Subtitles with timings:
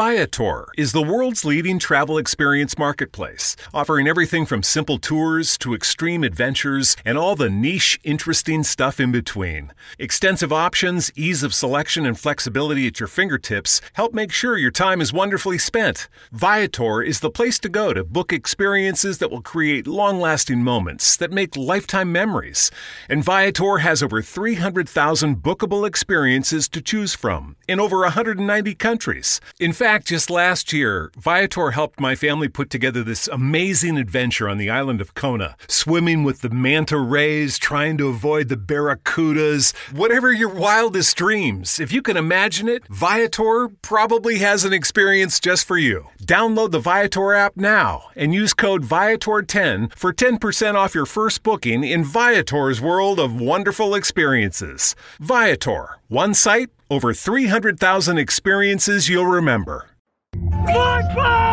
[0.00, 6.24] Viator is the world's leading travel experience marketplace, offering everything from simple tours to extreme
[6.24, 9.74] adventures and all the niche, interesting stuff in between.
[9.98, 15.02] Extensive options, ease of selection, and flexibility at your fingertips help make sure your time
[15.02, 16.08] is wonderfully spent.
[16.32, 21.14] Viator is the place to go to book experiences that will create long lasting moments
[21.18, 22.70] that make lifetime memories.
[23.10, 29.42] And Viator has over 300,000 bookable experiences to choose from in over 190 countries.
[29.58, 34.56] In fact, just last year, Viator helped my family put together this amazing adventure on
[34.56, 40.32] the island of Kona, swimming with the manta rays, trying to avoid the barracudas, whatever
[40.32, 41.80] your wildest dreams.
[41.80, 46.06] If you can imagine it, Viator probably has an experience just for you.
[46.22, 51.82] Download the Viator app now and use code Viator10 for 10% off your first booking
[51.82, 54.94] in Viator's world of wonderful experiences.
[55.18, 59.86] Viator, one site, over 300,000 experiences you'll remember.
[60.32, 61.50] Football!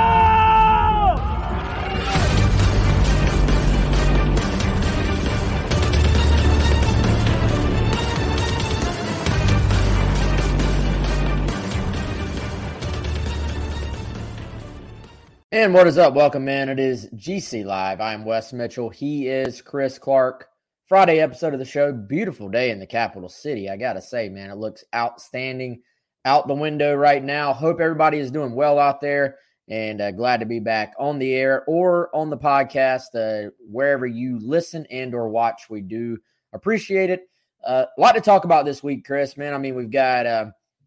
[15.50, 16.14] And what is up?
[16.14, 16.70] Welcome, man.
[16.70, 18.02] It is GC Live.
[18.02, 18.90] I am Wes Mitchell.
[18.90, 20.50] He is Chris Clark.
[20.88, 21.92] Friday episode of the show.
[21.92, 23.70] Beautiful day in the capital city.
[23.70, 25.82] I got to say, man, it looks outstanding
[26.24, 27.52] out the window right now.
[27.52, 29.36] Hope everybody is doing well out there
[29.68, 34.08] and uh, glad to be back on the air or on the podcast, uh, wherever
[34.08, 35.64] you listen and or watch.
[35.70, 36.18] We do
[36.54, 37.30] appreciate it.
[37.66, 39.54] Uh, a lot to talk about this week, Chris, man.
[39.54, 40.46] I mean, we've got uh,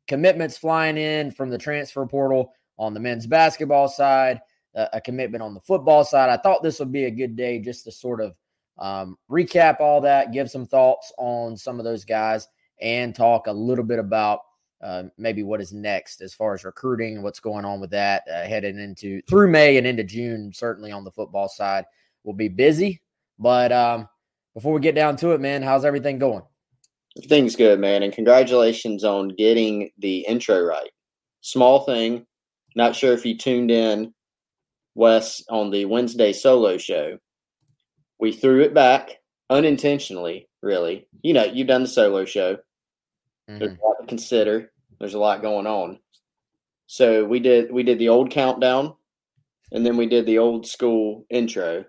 [0.09, 4.41] commitments flying in from the transfer portal on the men's basketball side,
[4.75, 6.31] uh, a commitment on the football side.
[6.31, 8.33] I thought this would be a good day just to sort of
[8.79, 12.49] um, recap all that, give some thoughts on some of those guys,
[12.81, 14.41] and talk a little bit about
[14.83, 18.45] uh, maybe what is next as far as recruiting what's going on with that uh,
[18.45, 20.53] heading into through May and into June.
[20.55, 21.85] Certainly on the football side,
[22.25, 23.03] we'll be busy.
[23.39, 24.09] But um,
[24.55, 26.43] before we get down to it, man, how's everything going?
[27.27, 30.91] Things good, man, and congratulations on getting the intro right.
[31.41, 32.27] Small thing.
[32.77, 34.15] Not sure if you tuned in,
[34.95, 37.19] Wes, on the Wednesday solo show.
[38.21, 41.09] We threw it back unintentionally, really.
[41.23, 42.55] You know, you've done the solo show.
[43.49, 43.59] Mm-hmm.
[43.59, 44.73] There's a lot to consider.
[44.99, 45.99] There's a lot going on.
[46.87, 48.95] So we did we did the old countdown
[49.73, 51.85] and then we did the old school intro.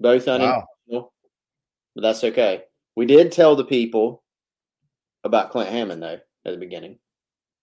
[0.00, 0.66] Both unintentional.
[0.86, 1.10] Wow.
[1.94, 2.62] But that's okay.
[2.96, 4.22] We did tell the people
[5.24, 6.98] about Clint Hammond though at the beginning.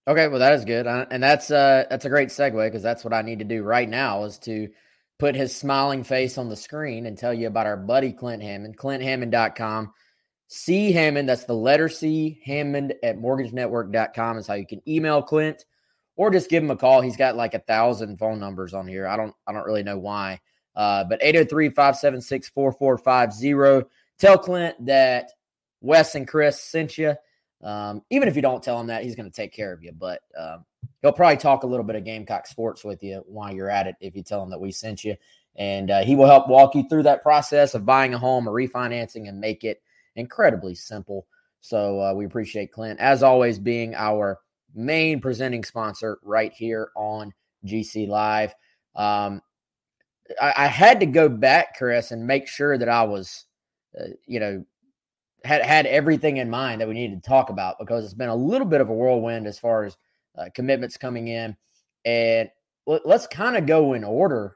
[0.08, 3.04] Okay, well that is good, uh, and that's uh that's a great segue because that's
[3.04, 4.70] what I need to do right now is to
[5.22, 8.76] put his smiling face on the screen and tell you about our buddy Clint Hammond,
[8.76, 9.94] ClintHammond.com.
[10.48, 15.64] C Hammond, that's the letter C, Hammond at mortgagenetwork.com is how you can email Clint
[16.16, 17.02] or just give him a call.
[17.02, 19.08] He's got like a thousand phone numbers on here.
[19.08, 20.42] I don't I don't really know why.
[20.76, 23.86] Uh, but 803-576-4450.
[24.18, 25.30] Tell Clint that
[25.82, 27.14] Wes and Chris sent you.
[27.64, 29.92] Um, even if you don't tell him that, he's going to take care of you.
[29.92, 30.66] But um,
[31.02, 33.96] he'll probably talk a little bit of Gamecock sports with you while you're at it
[34.02, 35.16] if you tell him that we sent you.
[35.56, 38.54] And uh, he will help walk you through that process of buying a home or
[38.54, 39.82] refinancing and make it
[40.16, 41.28] incredibly simple.
[41.60, 44.40] So uh, we appreciate Clint, as always, being our
[44.74, 47.34] main presenting sponsor right here on
[47.66, 48.54] GC Live.
[48.96, 49.42] Um,
[50.42, 53.46] I, I, had to go back, Chris, and make sure that I was,
[54.00, 54.66] uh, you know,
[55.44, 58.36] had had everything in mind that we needed to talk about because it's been a
[58.36, 59.98] little bit of a whirlwind as far as
[60.38, 61.56] uh, commitments coming in,
[62.06, 62.50] and
[62.86, 64.56] let, us kind of go in order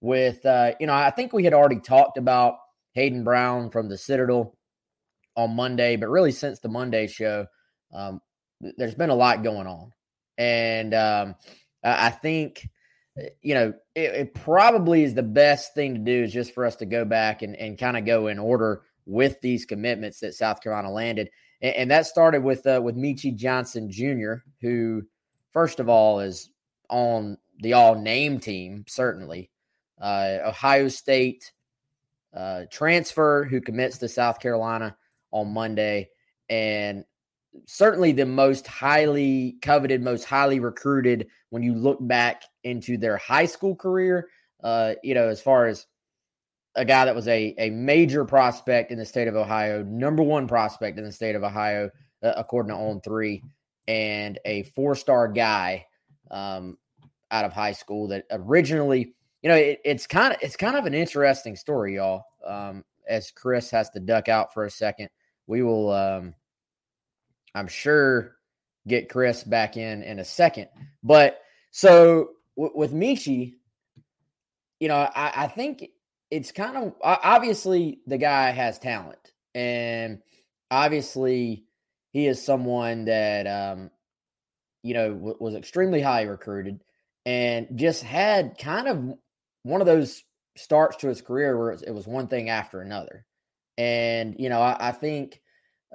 [0.00, 2.56] with, uh, you know, I think we had already talked about
[2.92, 4.56] Hayden Brown from the Citadel
[5.36, 7.46] on Monday, but really since the Monday show,
[7.92, 8.20] um,
[8.76, 9.92] there's been a lot going on,
[10.38, 11.34] and um,
[11.82, 12.68] I think
[13.18, 16.64] eh, you know it, it, probably is the best thing to do is just for
[16.64, 20.34] us to go back and, and kind of go in order with these commitments that
[20.34, 21.30] South Carolina landed,
[21.60, 25.02] and, and that started with uh, with Meechie Johnson Jr., who
[25.52, 26.50] first of all is
[26.90, 29.50] on the all name team certainly.
[30.00, 31.52] Uh, Ohio State
[32.34, 34.96] uh, transfer who commits to South Carolina
[35.30, 36.10] on Monday.
[36.48, 37.04] And
[37.66, 43.46] certainly the most highly coveted, most highly recruited when you look back into their high
[43.46, 44.28] school career.
[44.62, 45.86] Uh, you know, as far as
[46.76, 50.48] a guy that was a, a major prospect in the state of Ohio, number one
[50.48, 51.90] prospect in the state of Ohio,
[52.22, 53.42] uh, according to On Three,
[53.86, 55.86] and a four star guy
[56.30, 56.76] um,
[57.30, 60.86] out of high school that originally, you know, it, it's kind of it's kind of
[60.86, 62.24] an interesting story, y'all.
[62.44, 65.10] Um, as Chris has to duck out for a second,
[65.46, 66.34] we will, um,
[67.54, 68.36] I'm sure,
[68.88, 70.68] get Chris back in in a second.
[71.02, 73.54] But so w- with Meechie,
[74.80, 75.84] you know, I, I think
[76.34, 80.20] it's kind of obviously the guy has talent, and
[80.68, 81.64] obviously
[82.12, 83.90] he is someone that um,
[84.82, 86.82] you know w- was extremely high recruited
[87.24, 89.14] and just had kind of
[89.62, 90.24] one of those
[90.56, 93.24] starts to his career where it was one thing after another.
[93.78, 95.40] And you know, I, I think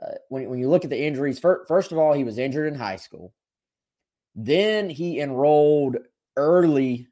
[0.02, 2.80] uh, when when you look at the injuries, first of all, he was injured in
[2.80, 3.34] high school.
[4.36, 5.98] Then he enrolled
[6.38, 7.08] early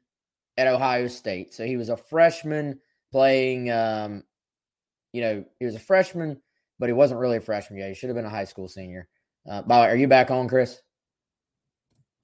[0.56, 2.80] at Ohio State, so he was a freshman
[3.12, 3.70] playing.
[3.70, 4.24] Um,
[5.12, 6.40] you know, he was a freshman,
[6.78, 7.88] but he wasn't really a freshman yet.
[7.88, 9.08] He should have been a high school senior.
[9.50, 10.80] Uh, by the way, are you back on, Chris?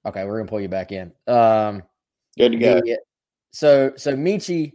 [0.05, 1.11] Okay, we're gonna pull you back in.
[1.27, 1.81] Um,
[2.37, 2.81] Good to go.
[2.81, 2.99] the-
[3.51, 4.73] so, so Meechie,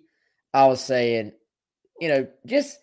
[0.55, 1.33] I was saying,
[2.01, 2.79] you know, just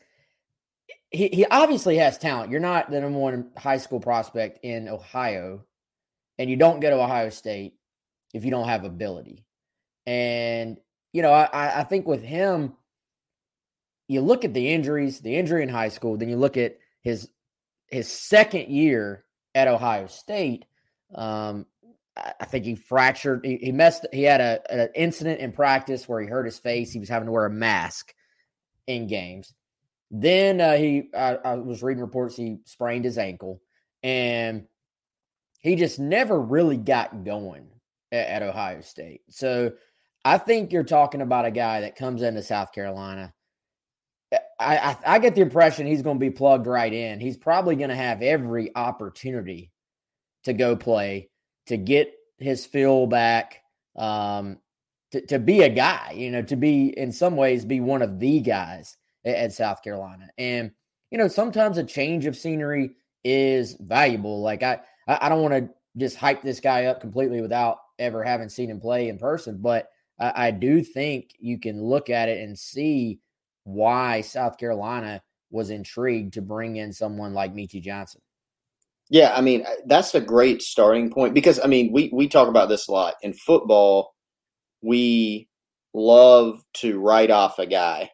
[1.09, 2.51] he he obviously has talent.
[2.51, 5.65] You're not the number one high school prospect in Ohio,
[6.37, 7.75] and you don't go to Ohio State
[8.33, 9.45] if you don't have ability.
[10.05, 10.77] And
[11.13, 12.73] you know, I I think with him,
[14.07, 17.29] you look at the injuries, the injury in high school, then you look at his
[17.87, 19.25] his second year
[19.55, 20.65] at Ohio State.
[21.15, 21.65] Um,
[22.15, 23.45] I think he fractured.
[23.45, 24.05] He, he messed.
[24.11, 26.91] He had a an incident in practice where he hurt his face.
[26.91, 28.13] He was having to wear a mask
[28.87, 29.53] in games.
[30.09, 33.61] Then uh, he, I, I was reading reports he sprained his ankle,
[34.03, 34.65] and
[35.59, 37.67] he just never really got going
[38.11, 39.21] at, at Ohio State.
[39.29, 39.73] So
[40.23, 43.33] I think you're talking about a guy that comes into South Carolina.
[44.31, 47.19] I, I, I get the impression he's going to be plugged right in.
[47.19, 49.71] He's probably going to have every opportunity
[50.43, 51.29] to go play,
[51.67, 53.61] to get his feel back,
[53.95, 54.57] um,
[55.11, 58.19] to, to be a guy, you know, to be in some ways be one of
[58.19, 60.29] the guys at, at South Carolina.
[60.37, 60.71] And,
[61.11, 62.91] you know, sometimes a change of scenery
[63.23, 64.41] is valuable.
[64.41, 68.49] Like I, I don't want to just hype this guy up completely without ever having
[68.49, 69.89] seen him play in person, but
[70.19, 73.19] I, I do think you can look at it and see
[73.67, 75.21] why South Carolina
[75.51, 78.21] was intrigued to bring in someone like Meechie Johnson.
[79.09, 82.69] Yeah, I mean that's a great starting point because I mean we we talk about
[82.69, 84.13] this a lot in football.
[84.81, 85.49] We
[85.93, 88.11] love to write off a guy,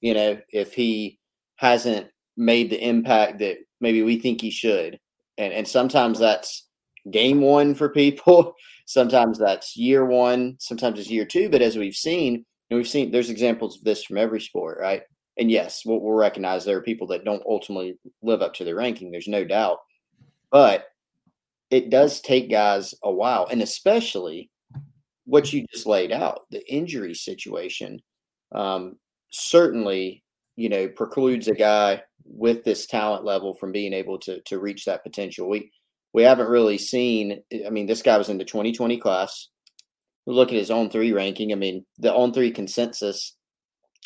[0.00, 1.18] you know, if he
[1.56, 4.98] hasn't made the impact that maybe we think he should,
[5.36, 6.68] and and sometimes that's
[7.10, 8.54] game one for people,
[8.86, 11.48] sometimes that's year one, sometimes it's year two.
[11.48, 15.02] But as we've seen, and we've seen there's examples of this from every sport, right?
[15.36, 18.74] And yes, we'll, we'll recognize there are people that don't ultimately live up to the
[18.74, 19.10] ranking.
[19.10, 19.78] There's no doubt
[20.50, 20.86] but
[21.70, 24.50] it does take guys a while and especially
[25.24, 28.00] what you just laid out the injury situation
[28.52, 28.96] um,
[29.30, 30.22] certainly
[30.56, 34.84] you know precludes a guy with this talent level from being able to to reach
[34.84, 35.70] that potential we
[36.12, 39.48] we haven't really seen i mean this guy was in the 2020 class
[40.26, 43.36] look at his on three ranking i mean the on three consensus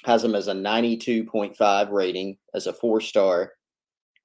[0.05, 3.53] has him as a 92.5 rating as a four star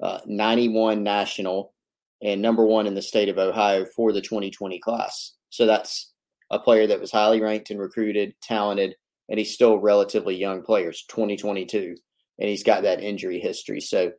[0.01, 1.74] uh, 91 national
[2.22, 5.34] and number one in the state of Ohio for the 2020 class.
[5.50, 6.13] So that's
[6.51, 8.96] a player that was highly ranked and recruited, talented,
[9.29, 11.96] and he's still relatively young players, 2022,
[12.39, 13.79] and he's got that injury history.
[13.79, 14.12] So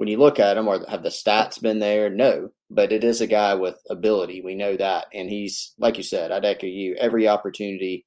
[0.00, 2.08] when you look at him, or have the stats been there?
[2.08, 4.40] No, but it is a guy with ability.
[4.40, 6.32] We know that, and he's like you said.
[6.32, 6.96] I'd echo you.
[6.98, 8.06] Every opportunity,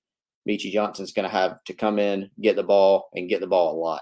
[0.50, 3.76] Meechie Johnson's going to have to come in, get the ball, and get the ball
[3.76, 4.02] a lot.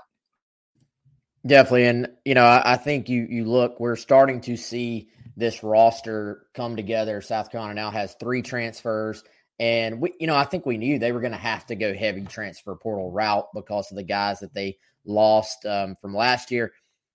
[1.45, 3.77] Definitely, and you know, I, I think you you look.
[3.77, 7.19] We're starting to see this roster come together.
[7.19, 9.21] South Carolina now has three transfers.
[9.59, 11.93] And we, you know, I think we knew they were going to have to go
[11.93, 16.71] heavy transfer portal route because of the guys that they lost um, from last year.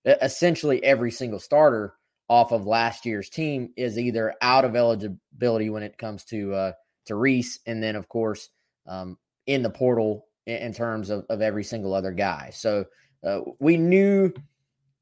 [0.07, 1.95] Essentially, every single starter
[2.29, 6.73] off of last year's team is either out of eligibility when it comes to uh,
[7.07, 8.49] to Reese, and then of course
[8.87, 12.51] um, in the portal in, terms of, of every single other guy.
[12.53, 12.85] So
[13.25, 14.33] uh, we knew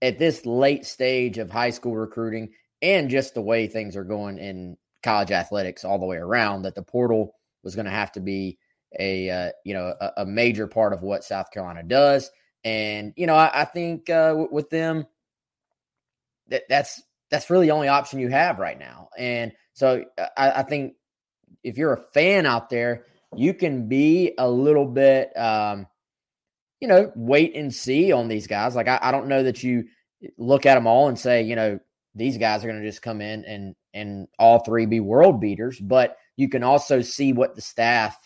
[0.00, 4.38] at this late stage of high school recruiting and just the way things are going
[4.38, 8.20] in college athletics all the way around that the portal was going to have to
[8.20, 8.58] be
[8.98, 12.30] a uh, you know a, a, major part of what South Carolina does.
[12.64, 15.06] And you know, I, I think uh, w- with them,
[16.48, 19.08] that that's that's really the only option you have right now.
[19.18, 20.94] And so uh, I, I think
[21.62, 23.04] if you're a fan out there,
[23.34, 25.86] you can be a little bit, um,
[26.80, 28.74] you know, wait and see on these guys.
[28.74, 29.84] Like I, I don't know that you
[30.38, 31.80] look at them all and say, you know,
[32.14, 35.78] these guys are going to just come in and and all three be world beaters,
[35.78, 38.16] but you can also see what the staff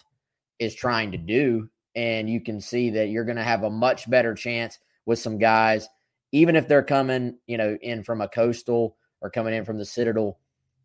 [0.59, 1.69] is trying to do
[1.99, 5.39] and you can see that you're going to have a much better chance with some
[5.39, 5.89] guys
[6.33, 9.85] even if they're coming, you know, in from a coastal or coming in from the
[9.85, 10.39] Citadel,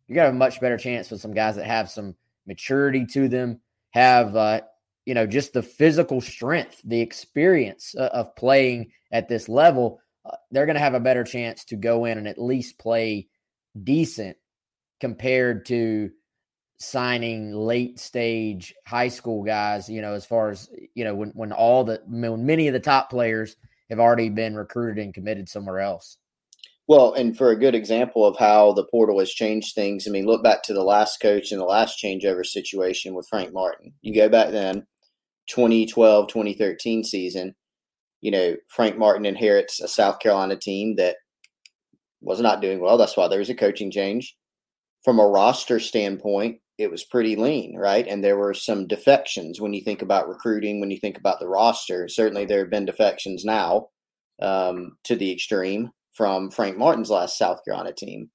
[0.08, 2.14] to have a much better chance with some guys that have some
[2.46, 4.60] maturity to them, have uh,
[5.04, 10.36] you know, just the physical strength, the experience uh, of playing at this level, uh,
[10.50, 13.28] they're going to have a better chance to go in and at least play
[13.82, 14.36] decent
[15.00, 16.10] compared to
[16.84, 21.52] signing late stage high school guys, you know, as far as, you know, when, when
[21.52, 23.56] all the, when many of the top players
[23.90, 26.18] have already been recruited and committed somewhere else.
[26.86, 30.26] Well, and for a good example of how the portal has changed things, I mean,
[30.26, 33.94] look back to the last coach and the last changeover situation with Frank Martin.
[34.02, 34.86] You go back then,
[35.48, 37.54] 2012 2013 season,
[38.20, 41.16] you know, Frank Martin inherits a South Carolina team that
[42.20, 42.96] was not doing well.
[42.96, 44.36] That's why there was a coaching change.
[45.04, 48.06] From a roster standpoint, it was pretty lean, right?
[48.06, 51.48] And there were some defections when you think about recruiting, when you think about the
[51.48, 52.08] roster.
[52.08, 53.88] Certainly, there have been defections now
[54.42, 58.30] um, to the extreme from Frank Martin's last South Carolina team.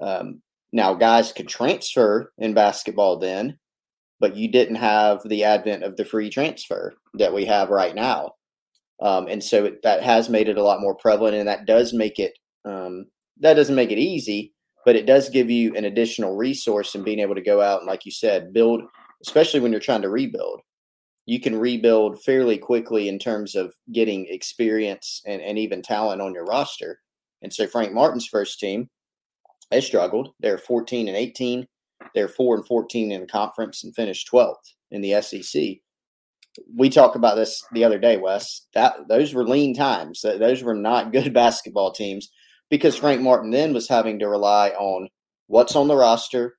[0.00, 3.58] Um, now, guys could transfer in basketball then,
[4.20, 8.32] but you didn't have the advent of the free transfer that we have right now.
[9.00, 11.92] Um, and so it, that has made it a lot more prevalent, and that does
[11.92, 12.32] make it
[12.64, 13.06] um,
[13.40, 14.52] that doesn't make it easy,
[14.84, 17.88] but it does give you an additional resource in being able to go out and,
[17.88, 18.82] like you said, build,
[19.24, 20.60] especially when you're trying to rebuild.
[21.26, 26.34] You can rebuild fairly quickly in terms of getting experience and, and even talent on
[26.34, 26.98] your roster.
[27.42, 28.88] And so Frank Martin's first team,
[29.70, 30.30] they struggled.
[30.40, 31.66] They're 14 and 18.
[32.14, 35.62] They're four and fourteen in the conference and finished twelfth in the SEC.
[36.76, 38.66] We talked about this the other day, Wes.
[38.74, 40.22] That those were lean times.
[40.22, 42.30] Those were not good basketball teams
[42.72, 45.06] because Frank Martin then was having to rely on
[45.46, 46.56] what's on the roster.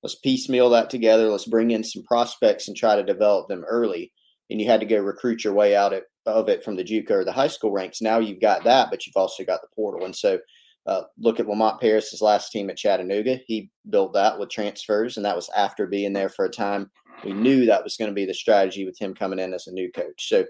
[0.00, 1.28] Let's piecemeal that together.
[1.28, 4.12] Let's bring in some prospects and try to develop them early.
[4.48, 5.92] And you had to go recruit your way out
[6.24, 8.00] of it from the JUCO or the high school ranks.
[8.00, 10.06] Now you've got that, but you've also got the portal.
[10.06, 10.38] And so
[10.86, 13.40] uh, look at Lamont Paris's last team at Chattanooga.
[13.44, 16.92] He built that with transfers, and that was after being there for a time.
[17.24, 19.72] We knew that was going to be the strategy with him coming in as a
[19.72, 20.28] new coach.
[20.28, 20.44] So,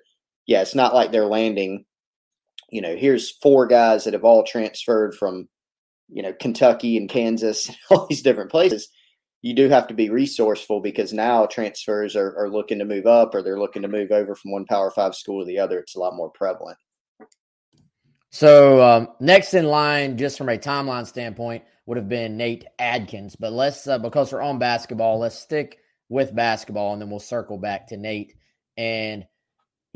[0.46, 1.87] yeah, it's not like they're landing.
[2.70, 5.49] You know, here's four guys that have all transferred from,
[6.08, 8.88] you know, Kentucky and Kansas, and all these different places.
[9.42, 13.35] You do have to be resourceful because now transfers are, are looking to move up
[13.35, 15.78] or they're looking to move over from one Power Five school to the other.
[15.78, 16.78] It's a lot more prevalent.
[18.30, 23.37] So um, next in line, just from a timeline standpoint, would have been Nate Adkins.
[23.37, 27.58] But let's uh, because we're on basketball, let's stick with basketball, and then we'll circle
[27.58, 28.35] back to Nate.
[28.76, 29.25] And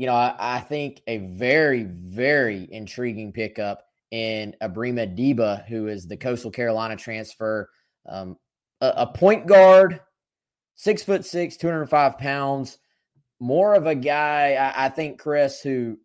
[0.01, 6.07] you know, I, I think a very, very intriguing pickup in Ebrima Dibba, who is
[6.07, 7.69] the Coastal Carolina transfer,
[8.09, 8.35] um,
[8.81, 9.99] a, a point guard,
[10.73, 12.79] six foot six, two hundred five pounds.
[13.39, 15.99] More of a guy, I, I think, Chris, who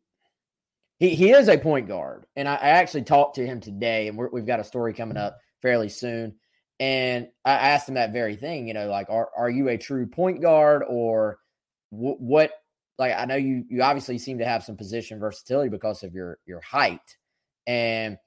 [0.98, 4.18] he he is a point guard, and I, I actually talked to him today, and
[4.18, 6.34] we have got a story coming up fairly soon.
[6.78, 10.06] And I asked him that very thing, you know, like, are are you a true
[10.06, 11.38] point guard, or
[11.90, 12.50] w- what?
[12.98, 16.38] Like, I know you you obviously seem to have some position versatility because of your
[16.46, 17.16] your height,
[17.66, 18.18] and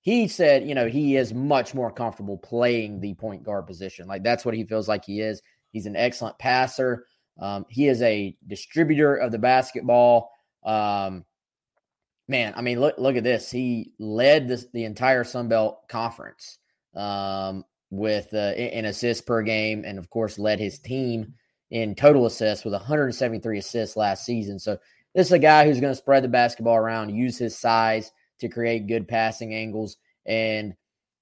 [0.00, 4.06] he said, you know, he is much more comfortable playing the point guard position.
[4.08, 5.42] Like that's what he feels like he is.
[5.70, 7.06] He's an excellent passer.
[7.38, 10.30] Um, he is a distributor of the basketball.
[10.64, 11.24] Um,
[12.26, 13.50] man, I mean, look look at this.
[13.50, 16.58] He led this the entire Sun Belt Conference
[16.94, 21.34] um, with uh, in assists per game, and of course, led his team
[21.70, 24.58] in total assists with 173 assists last season.
[24.58, 24.78] So
[25.14, 28.10] this is a guy who's going to spread the basketball around, use his size
[28.40, 29.96] to create good passing angles,
[30.26, 30.74] and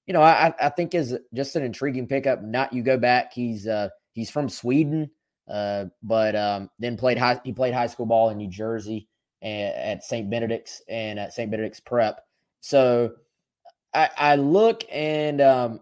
[0.07, 2.43] you know, I, I think is just an intriguing pickup.
[2.43, 5.11] Not you go back, he's uh, he's from Sweden,
[5.49, 7.41] uh, but um, then played high.
[7.45, 9.09] He played high school ball in New Jersey
[9.43, 10.29] at St.
[10.29, 11.51] Benedict's and at St.
[11.51, 12.21] Benedict's Prep.
[12.61, 13.15] So
[13.95, 15.81] I, I look and um,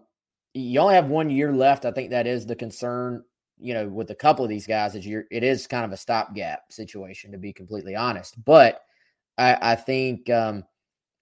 [0.53, 1.85] you only have one year left.
[1.85, 3.23] I think that is the concern,
[3.57, 5.97] you know, with a couple of these guys is you're, it is kind of a
[5.97, 8.43] stopgap situation to be completely honest.
[8.43, 8.81] But
[9.37, 10.63] I, I think um,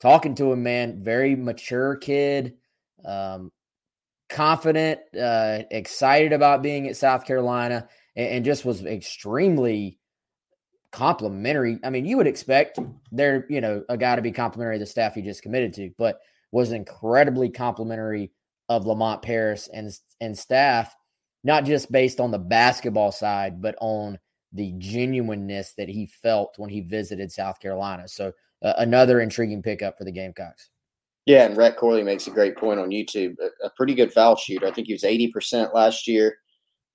[0.02, 2.56] talking to him, man, very mature kid,
[3.06, 3.52] um,
[4.30, 10.00] confident, uh, excited about being at South Carolina, and, and just was extremely
[10.92, 11.80] complimentary.
[11.84, 12.80] I mean, you would expect
[13.12, 15.92] there, you know, a guy to be complimentary of the staff he just committed to,
[15.98, 16.20] but
[16.52, 18.32] was incredibly complimentary
[18.70, 20.96] of Lamont Paris and and staff,
[21.44, 24.18] not just based on the basketball side, but on
[24.54, 28.08] the genuineness that he felt when he visited South Carolina.
[28.08, 28.32] So
[28.62, 30.70] uh, another intriguing pickup for the Gamecocks.
[31.26, 33.36] Yeah, and Rhett Corley makes a great point on YouTube.
[33.40, 34.68] A, a pretty good foul shooter.
[34.68, 36.36] I think he was 80% last year.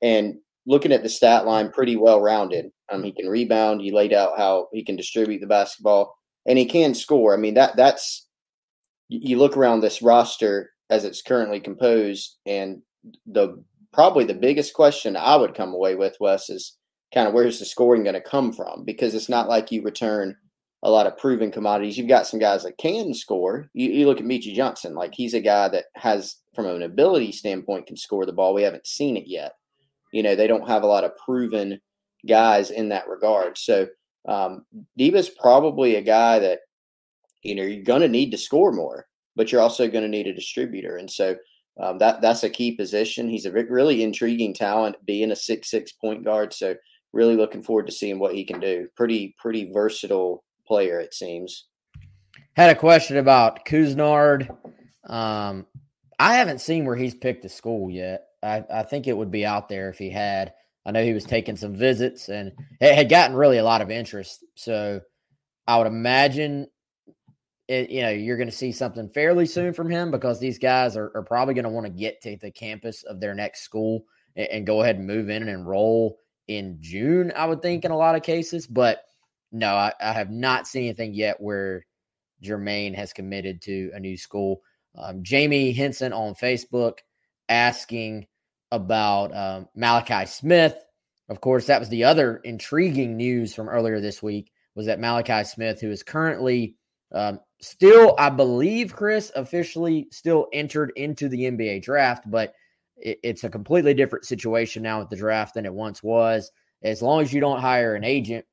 [0.03, 0.37] And
[0.67, 2.71] looking at the stat line, pretty well rounded.
[2.91, 3.81] Um, he can rebound.
[3.81, 6.15] He laid out how he can distribute the basketball,
[6.47, 7.35] and he can score.
[7.35, 8.29] I mean that that's
[9.09, 12.83] you look around this roster as it's currently composed, and
[13.27, 13.63] the
[13.93, 16.77] probably the biggest question I would come away with, Wes, is
[17.13, 18.85] kind of where's the scoring going to come from?
[18.85, 20.37] Because it's not like you return
[20.83, 21.99] a lot of proven commodities.
[21.99, 23.69] You've got some guys that can score.
[23.73, 27.33] You, you look at Meechie Johnson, like he's a guy that has, from an ability
[27.33, 28.55] standpoint, can score the ball.
[28.55, 29.55] We haven't seen it yet.
[30.13, 31.81] You know, they don't have a lot of proven
[32.27, 33.59] guys in that regard.
[33.59, 33.89] So
[34.29, 34.65] um,
[34.99, 36.61] Dibba's probably a guy that,
[37.43, 40.27] you know, you're going to need to score more, but you're also going to need
[40.27, 40.97] a distributor.
[40.97, 41.37] And so
[41.81, 43.29] um, that that's a key position.
[43.29, 46.53] He's a really intriguing talent, being a six six point guard.
[46.53, 46.75] So
[47.13, 48.89] really looking forward to seeing what he can do.
[48.97, 51.67] Pretty pretty versatile player, it seems.
[52.55, 54.51] Had a question about Couisnard.
[55.09, 55.67] Um,
[56.19, 58.27] I haven't seen where he's picked a school yet.
[58.43, 60.53] I, I think it would be out there if he had.
[60.85, 63.91] I know he was taking some visits and it had gotten really a lot of
[63.91, 64.45] interest.
[64.57, 65.01] So
[65.67, 66.67] I would imagine
[67.69, 70.97] it, you know, you're going to see something fairly soon from him because these guys
[70.97, 74.05] are, are probably going to want to get to the campus of their next school
[74.37, 77.91] and, and, go ahead and move in and enroll in June, I would think, in
[77.91, 78.67] a lot of cases.
[78.67, 79.03] But
[79.53, 81.85] no, I, I have not seen anything yet where
[82.43, 84.63] Jermaine has committed to a new school.
[84.97, 86.99] Um, Jamie Henson on Facebook
[87.51, 88.27] asking
[88.73, 90.75] about um, Malachi Smith.
[91.29, 95.45] Of course, that was the other intriguing news from earlier this week was that Malachi
[95.45, 96.77] Smith, who is currently
[97.13, 102.55] um, still, I believe, Chris, officially still entered into the NBA draft, but
[102.97, 106.51] it, it's a completely different situation now with the draft than it once was.
[106.83, 108.45] As long as you don't hire an agent,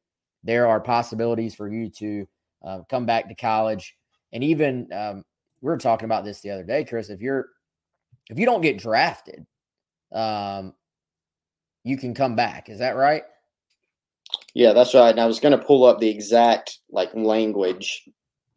[0.44, 2.28] there are possibilities for you to
[2.64, 3.96] uh, come back to college.
[4.34, 5.24] And even um,
[5.62, 7.10] we were talking about this the other day, Chris.
[7.10, 7.50] If you're
[8.30, 9.46] if you don't get drafted,
[10.12, 10.74] um,
[11.84, 12.70] you can come back.
[12.70, 13.24] Is that right?
[14.56, 15.10] Yeah, that's right.
[15.10, 18.10] And I was going to pull up the exact like language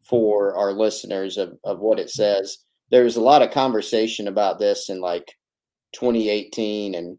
[0.09, 2.57] for our listeners of, of what it says.
[2.91, 5.35] There was a lot of conversation about this in like
[5.93, 7.17] 2018 and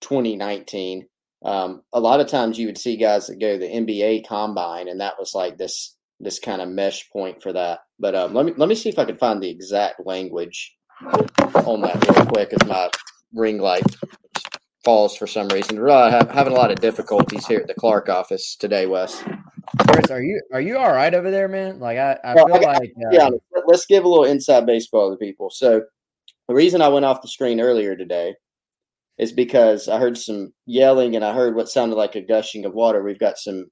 [0.00, 1.06] 2019.
[1.44, 5.00] Um, a lot of times you would see guys that go the NBA combine, and
[5.00, 7.80] that was like this this kind of mesh point for that.
[7.98, 11.82] But um, let me let me see if I can find the exact language on
[11.82, 12.90] that real quick as my
[13.34, 13.84] ring light
[14.84, 15.78] falls for some reason.
[15.78, 19.22] We're really having a lot of difficulties here at the Clark office today, Wes.
[19.78, 21.80] Chris, are you are you all right over there, man?
[21.80, 23.30] Like I, I well, feel I, like uh, yeah.
[23.66, 25.50] Let's give a little inside baseball to people.
[25.50, 25.82] So
[26.48, 28.34] the reason I went off the screen earlier today
[29.18, 32.74] is because I heard some yelling and I heard what sounded like a gushing of
[32.74, 33.02] water.
[33.02, 33.66] We've got some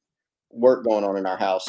[0.51, 1.69] work going on in our house.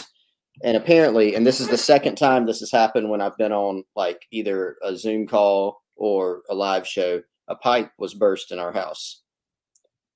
[0.63, 3.83] And apparently, and this is the second time this has happened when I've been on
[3.95, 8.71] like either a Zoom call or a live show, a pipe was burst in our
[8.71, 9.23] house.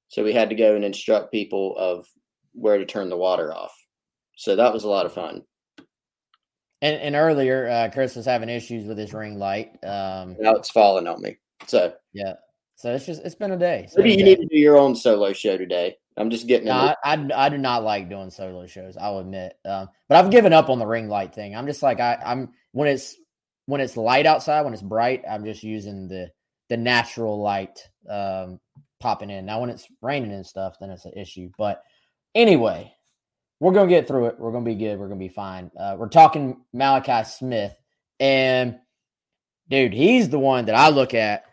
[0.09, 2.05] So we had to go and instruct people of
[2.53, 3.73] where to turn the water off.
[4.37, 5.43] So that was a lot of fun.
[6.81, 9.71] And, and earlier, uh, Chris was having issues with his ring light.
[9.83, 11.37] Um, now it's falling on me.
[11.65, 12.33] So yeah,
[12.75, 13.89] so it's just it's been a day.
[13.97, 14.23] Maybe you day.
[14.23, 15.97] need to do your own solo show today.
[16.17, 16.67] I'm just getting.
[16.67, 18.95] No, I, I, I do not like doing solo shows.
[18.95, 21.55] I'll admit, um, but I've given up on the ring light thing.
[21.55, 23.15] I'm just like I, I'm when it's
[23.65, 26.29] when it's light outside, when it's bright, I'm just using the
[26.69, 28.59] the natural light um,
[28.99, 29.47] popping in.
[29.47, 31.49] Now when it's raining and stuff, then it's an issue.
[31.57, 31.81] But
[32.35, 32.93] anyway,
[33.59, 34.39] we're gonna get through it.
[34.39, 34.99] We're gonna be good.
[34.99, 35.71] We're gonna be fine.
[35.77, 37.73] Uh, we're talking Malachi Smith,
[38.19, 38.77] and
[39.69, 41.43] dude, he's the one that I look at,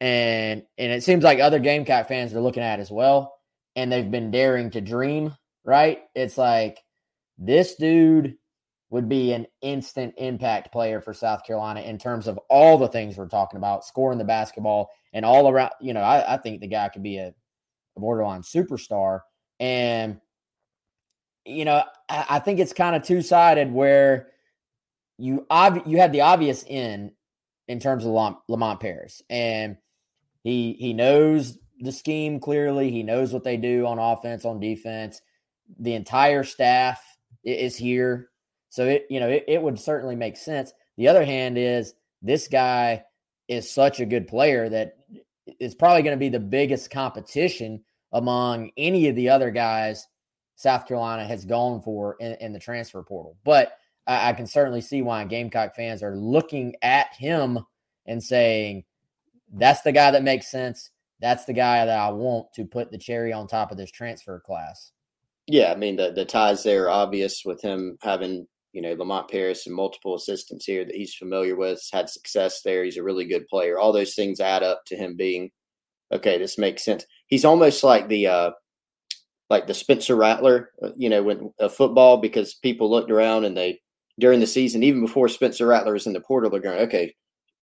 [0.00, 3.34] and and it seems like other Gamecock fans are looking at as well,
[3.76, 5.34] and they've been daring to dream.
[5.66, 6.00] Right?
[6.14, 6.78] It's like
[7.38, 8.36] this dude
[8.90, 13.16] would be an instant impact player for South Carolina in terms of all the things
[13.16, 15.72] we're talking about, scoring the basketball and all around.
[15.80, 17.34] You know, I, I think the guy could be a,
[17.96, 19.20] a borderline superstar,
[19.58, 20.20] and
[21.44, 24.28] you know, I, think it's kind of two sided where
[25.18, 27.12] you ob- you had the obvious in
[27.68, 29.76] in terms of Lamont Paris, and
[30.42, 32.90] he he knows the scheme clearly.
[32.90, 35.20] He knows what they do on offense, on defense.
[35.78, 37.02] The entire staff
[37.42, 38.30] is here,
[38.70, 40.72] so it you know it, it would certainly make sense.
[40.96, 43.04] The other hand is this guy
[43.48, 44.96] is such a good player that
[45.46, 50.06] it's probably going to be the biggest competition among any of the other guys
[50.56, 53.36] South Carolina has gone for in, in the transfer portal.
[53.44, 57.58] But I, I, can certainly see why Gamecock fans are looking at him
[58.06, 58.84] and saying,
[59.52, 60.90] that's the guy that makes sense.
[61.20, 64.40] that's the guy that I want to put the cherry on top of this transfer
[64.40, 64.92] class.
[65.46, 69.28] Yeah, I mean the the ties there are obvious with him having you know Lamont
[69.28, 72.82] Paris and multiple assistants here that he's familiar with, had success there.
[72.84, 73.78] He's a really good player.
[73.78, 75.50] All those things add up to him being
[76.12, 76.38] okay.
[76.38, 77.04] This makes sense.
[77.26, 78.50] He's almost like the uh,
[79.54, 83.56] like the Spencer Rattler, uh, you know, when a football because people looked around and
[83.56, 83.80] they
[84.18, 87.14] during the season, even before Spencer Rattler was in the portal, they're going, okay,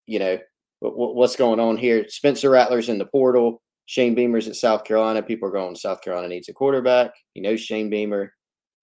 [0.06, 0.38] you know,
[0.80, 2.08] what's going on here?
[2.08, 3.60] Spencer Rattler's in the portal.
[3.84, 5.22] Shane Beamer's at South Carolina.
[5.22, 7.10] People are going, South Carolina needs a quarterback.
[7.34, 8.32] He knows Shane Beamer.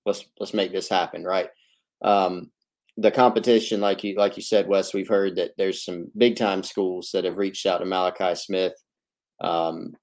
[0.05, 1.49] Let's let's make this happen, right?
[2.03, 2.51] Um,
[2.95, 6.61] the competition, like you like you said, Wes, we've heard that there's some big time
[6.61, 8.73] schools that have reached out to Malachi Smith.
[9.41, 9.95] Um,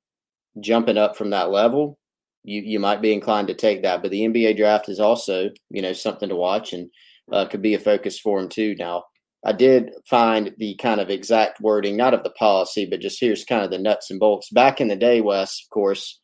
[0.61, 1.99] jumping up from that level,
[2.47, 4.01] you you might be inclined to take that.
[4.01, 6.89] But the NBA draft is also, you know, something to watch and
[7.33, 8.77] uh, could be a focus for him too.
[8.79, 9.05] Now,
[9.45, 13.45] I did find the kind of exact wording, not of the policy, but just here's
[13.45, 14.51] kind of the nuts and bolts.
[14.51, 16.21] Back in the day, Wes, of course,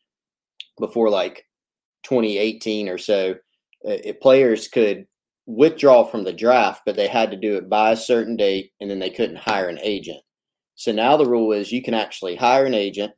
[0.79, 1.45] before like
[2.05, 3.35] 2018 or so,
[3.89, 5.07] uh, players could
[5.47, 8.89] withdraw from the draft, but they had to do it by a certain date and
[8.89, 10.21] then they couldn't hire an agent.
[10.77, 13.13] So now the rule is you can actually hire an agent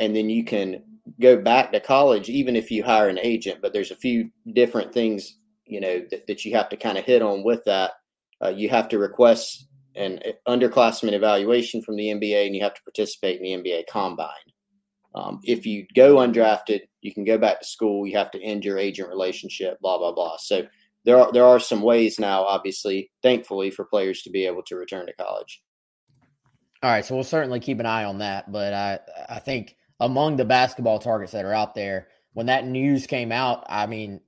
[0.00, 0.82] and then you can
[1.20, 4.92] go back to college even if you hire an agent, but there's a few different
[4.92, 7.92] things, you know, that, that you have to kind of hit on with that.
[8.42, 12.82] Uh, you have to request an underclassmen evaluation from the NBA and you have to
[12.82, 14.28] participate in the NBA combine.
[15.14, 18.06] Um, if you go undrafted, you can go back to school.
[18.06, 20.36] You have to end your agent relationship, blah blah blah.
[20.38, 20.62] So
[21.04, 24.76] there are there are some ways now, obviously, thankfully, for players to be able to
[24.76, 25.62] return to college.
[26.82, 28.52] All right, so we'll certainly keep an eye on that.
[28.52, 33.06] But I I think among the basketball targets that are out there, when that news
[33.06, 34.20] came out, I mean,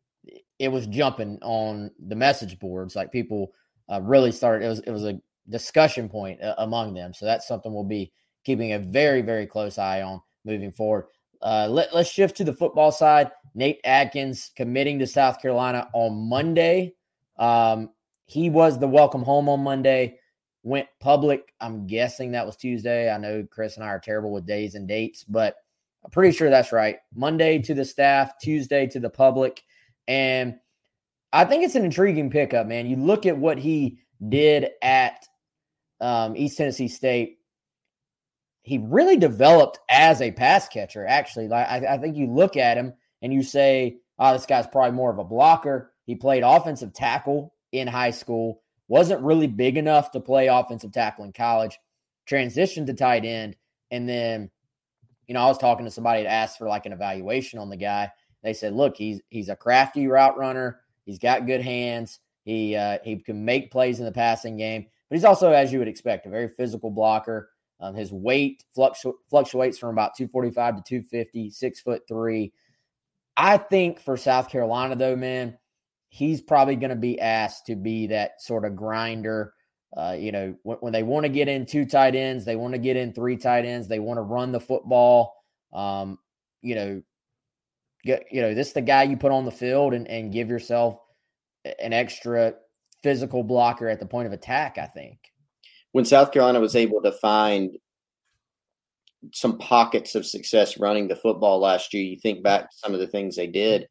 [0.59, 2.95] it was jumping on the message boards.
[2.95, 3.53] Like people
[3.91, 4.65] uh, really started.
[4.65, 7.13] It was it was a discussion point uh, among them.
[7.13, 8.13] So that's something we'll be
[8.45, 11.07] keeping a very very close eye on moving forward.
[11.41, 13.31] Uh, let, let's shift to the football side.
[13.55, 16.95] Nate Adkins committing to South Carolina on Monday.
[17.37, 17.91] Um,
[18.27, 20.19] he was the welcome home on Monday,
[20.62, 21.53] went public.
[21.61, 23.11] I'm guessing that was Tuesday.
[23.11, 25.57] I know Chris and I are terrible with days and dates, but
[26.05, 26.96] I'm pretty sure that's right.
[27.14, 29.62] Monday to the staff, Tuesday to the public.
[30.09, 30.57] And
[31.33, 32.87] I think it's an intriguing pickup, man.
[32.87, 33.98] You look at what he
[34.29, 35.27] did at
[36.01, 37.38] um, East Tennessee State
[38.62, 41.07] he really developed as a pass catcher.
[41.07, 44.66] Actually, like I, I, think you look at him and you say, "Oh, this guy's
[44.66, 48.62] probably more of a blocker." He played offensive tackle in high school.
[48.92, 51.78] Wasn't really big enough to play offensive tackle in college.
[52.28, 53.57] Transitioned to tight end,
[53.90, 54.50] and then,
[55.26, 57.76] you know, I was talking to somebody that asked for like an evaluation on the
[57.76, 58.12] guy.
[58.42, 60.81] They said, "Look, he's he's a crafty route runner.
[61.07, 62.20] He's got good hands.
[62.44, 65.78] He uh, he can make plays in the passing game, but he's also, as you
[65.78, 67.48] would expect, a very physical blocker."
[67.81, 72.52] Um, his weight fluctu- fluctuates from about 245 to 250, six foot three.
[73.38, 75.57] I think for South Carolina, though, man,
[76.12, 79.55] he's probably going to be asked to be that sort of grinder.
[79.96, 82.75] Uh, you know, when, when they want to get in two tight ends, they want
[82.75, 85.35] to get in three tight ends, they want to run the football.
[85.72, 86.18] Um,
[86.61, 87.03] you know,
[88.05, 90.48] get, you know, this is the guy you put on the field and, and give
[90.48, 90.98] yourself
[91.81, 92.55] an extra
[93.03, 95.18] physical blocker at the point of attack, I think
[95.92, 97.70] when South Carolina was able to find
[99.33, 103.01] some pockets of success running the football last year, you think back to some of
[103.01, 103.87] the things they did,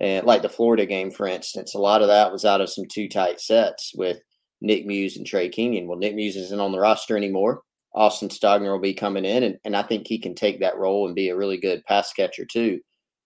[0.00, 2.86] and like the Florida game, for instance, a lot of that was out of some
[2.86, 4.18] two tight sets with
[4.60, 5.86] Nick Muse and Trey Kenion.
[5.86, 7.62] Well, Nick Muse isn't on the roster anymore.
[7.94, 11.06] Austin Stogner will be coming in, and, and I think he can take that role
[11.06, 12.80] and be a really good pass catcher too.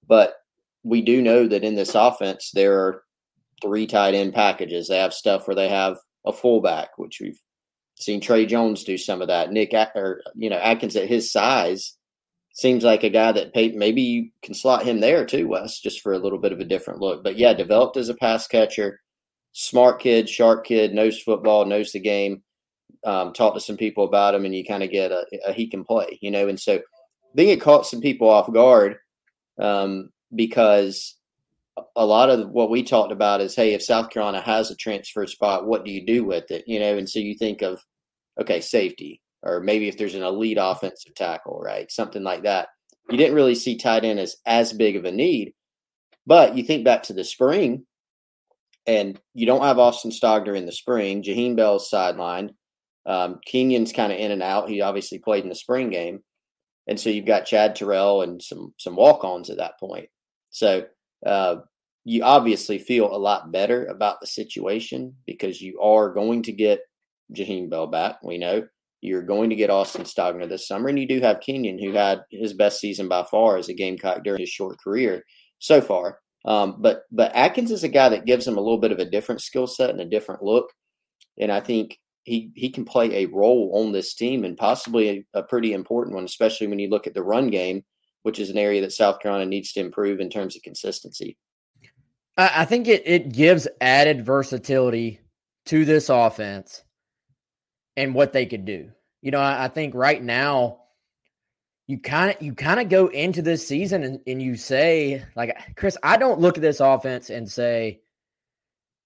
[0.06, 0.34] But
[0.82, 3.02] we do know that in this offense, there are
[3.62, 4.88] three tight end packages.
[4.88, 7.40] They have stuff where they have a fullback, which we've
[7.96, 9.52] Seen Trey Jones do some of that.
[9.52, 11.96] Nick or you know Adkins at his size
[12.54, 16.12] seems like a guy that maybe you can slot him there too, Wes, just for
[16.12, 17.22] a little bit of a different look.
[17.22, 19.00] But yeah, developed as a pass catcher,
[19.52, 22.42] smart kid, sharp kid, knows football, knows the game.
[23.04, 25.66] Um, talk to some people about him, and you kind of get a, a, he
[25.66, 26.48] can play, you know.
[26.48, 28.96] And so, I think it caught some people off guard
[29.58, 31.16] um, because
[31.96, 35.26] a lot of what we talked about is, hey, if South Carolina has a transfer
[35.26, 36.64] spot, what do you do with it?
[36.66, 37.82] You know, and so you think of,
[38.40, 42.68] okay, safety, or maybe if there's an elite offensive tackle, right, something like that.
[43.10, 45.52] You didn't really see tight end as as big of a need,
[46.26, 47.84] but you think back to the spring,
[48.86, 51.22] and you don't have Austin Stogner in the spring.
[51.22, 52.50] Jaheim Bell's sidelined.
[53.06, 54.70] Um, Kenion's kind of in and out.
[54.70, 56.20] He obviously played in the spring game,
[56.86, 60.08] and so you've got Chad Terrell and some some walk ons at that point.
[60.48, 60.86] So
[61.26, 61.56] uh,
[62.04, 66.80] you obviously feel a lot better about the situation because you are going to get
[67.34, 68.22] Jaheim Bell back.
[68.22, 68.66] We know
[69.04, 72.22] You're going to get Austin Stogner this summer, and you do have Kenion, who had
[72.30, 75.22] his best season by far as a Gamecock during his short career
[75.58, 76.20] so far.
[76.46, 79.04] Um, but but Adkins is a guy that gives him a little bit of a
[79.04, 80.72] different skill set and a different look,
[81.38, 85.40] and I think he he can play a role on this team and possibly a,
[85.40, 87.84] a pretty important one, especially when you look at the run game,
[88.22, 91.36] which is an area that South Carolina needs to improve in terms of consistency.
[92.38, 95.20] I think it it gives added versatility
[95.66, 96.82] to this offense
[97.96, 98.90] and what they could do.
[99.22, 100.80] You know, I, I think right now
[101.86, 105.76] you kind of you kind of go into this season and, and you say like
[105.76, 108.00] Chris, I don't look at this offense and say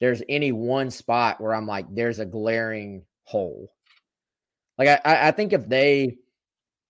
[0.00, 3.70] there's any one spot where I'm like there's a glaring hole.
[4.76, 6.18] Like I, I think if they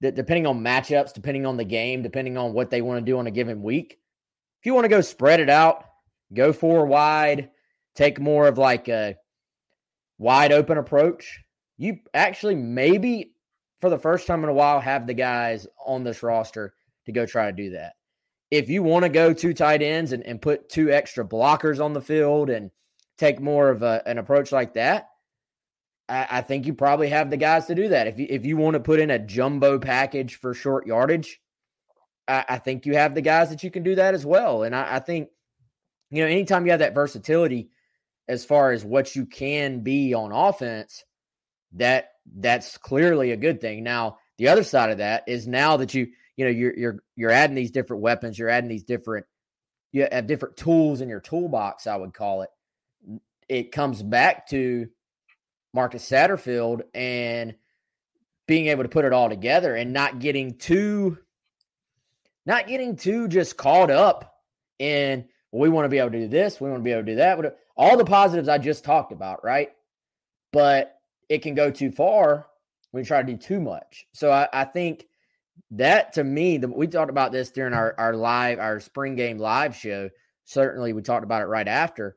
[0.01, 3.27] depending on matchups, depending on the game, depending on what they want to do on
[3.27, 3.99] a given week,
[4.61, 5.85] if you want to go spread it out,
[6.33, 7.51] go four wide,
[7.95, 9.17] take more of like a
[10.19, 11.41] wide open approach,
[11.79, 13.33] you actually maybe
[13.81, 16.75] for the first time in a while have the guys on this roster
[17.07, 17.95] to go try to do that.
[18.51, 21.93] If you want to go two tight ends and, and put two extra blockers on
[21.93, 22.71] the field and
[23.17, 25.09] take more of a, an approach like that,
[26.09, 28.07] I, I, think you probably have the guys to do that.
[28.07, 31.41] If you if you want to put in a jumbo package for short yardage,
[32.27, 34.63] I, I think you have the guys that you can do that as well.
[34.63, 35.29] And I, I think,
[36.11, 37.71] you know, anytime you have that versatility
[38.27, 41.05] as far as what you can be on offense,
[41.73, 43.83] that that's clearly a good thing.
[43.83, 47.31] Now, the other side of that is now that you you know you're you're you're
[47.31, 49.27] adding these different weapons, you're adding these different
[49.93, 52.51] you have different tools in your toolbox, I would call it.
[53.49, 54.89] It comes back to
[55.73, 57.55] Marcus Satterfield and
[58.47, 61.19] being able to put it all together and not getting too
[62.47, 64.35] not getting too just caught up
[64.79, 67.03] in well, we want to be able to do this, we want to be able
[67.03, 67.59] to do that.
[67.77, 69.71] All the positives I just talked about, right?
[70.53, 70.98] But
[71.29, 72.47] it can go too far
[72.91, 74.07] when you try to do too much.
[74.13, 75.07] So I, I think
[75.73, 79.39] that to me, the, we talked about this during our, our live, our spring game
[79.39, 80.11] live show.
[80.45, 82.17] Certainly, we talked about it right after.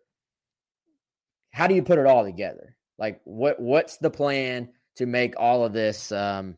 [1.51, 2.77] How do you put it all together?
[2.97, 6.57] Like, what what's the plan to make all of this um,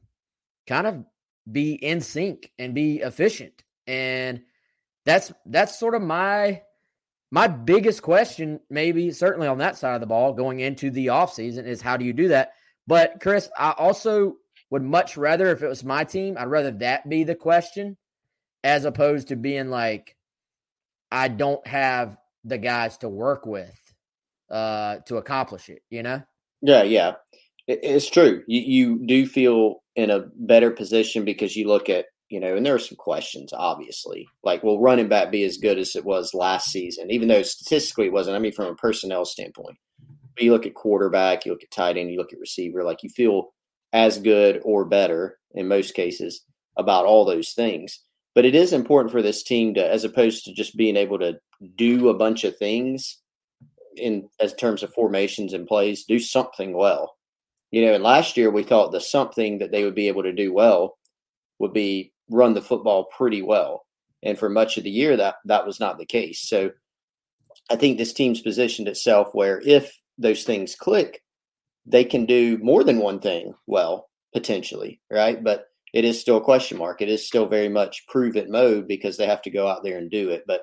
[0.68, 1.04] kind of
[1.52, 3.64] be in sync and be efficient?
[3.88, 4.44] And
[5.06, 6.62] that's that's sort of my
[7.34, 11.66] my biggest question, maybe certainly on that side of the ball going into the offseason,
[11.66, 12.54] is how do you do that?
[12.86, 14.36] But Chris, I also
[14.70, 17.98] would much rather, if it was my team, I'd rather that be the question
[18.64, 20.16] as opposed to being like,
[21.12, 23.82] I don't have the guys to work with
[24.52, 26.22] uh, to accomplish it, you know?
[26.62, 27.14] Yeah, yeah.
[27.68, 28.44] It's true.
[28.46, 32.66] You, you do feel in a better position because you look at you know, and
[32.66, 34.28] there are some questions, obviously.
[34.44, 37.12] Like, will running back be as good as it was last season?
[37.12, 38.36] Even though statistically it wasn't.
[38.36, 39.78] I mean, from a personnel standpoint,
[40.34, 43.04] but you look at quarterback, you look at tight end, you look at receiver, like
[43.04, 43.54] you feel
[43.94, 46.44] as good or better in most cases
[46.76, 48.00] about all those things.
[48.34, 51.38] But it is important for this team to, as opposed to just being able to
[51.76, 53.20] do a bunch of things
[53.96, 57.16] in as terms of formations and plays, do something well.
[57.70, 60.34] You know, and last year we thought the something that they would be able to
[60.34, 60.98] do well
[61.60, 63.86] would be run the football pretty well.
[64.24, 66.42] And for much of the year, that that was not the case.
[66.42, 66.72] So
[67.70, 71.22] I think this team's positioned itself where if those things click,
[71.86, 75.44] they can do more than one thing well, potentially, right?
[75.44, 77.02] But it is still a question mark.
[77.02, 79.98] It is still very much prove it mode because they have to go out there
[79.98, 80.44] and do it.
[80.48, 80.62] But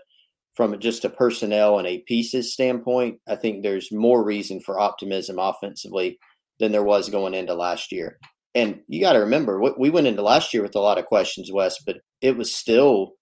[0.54, 5.38] from just a personnel and a pieces standpoint, I think there's more reason for optimism
[5.38, 6.18] offensively
[6.58, 8.18] than there was going into last year.
[8.54, 11.52] And you got to remember, we went into last year with a lot of questions,
[11.52, 13.12] Wes, but it was still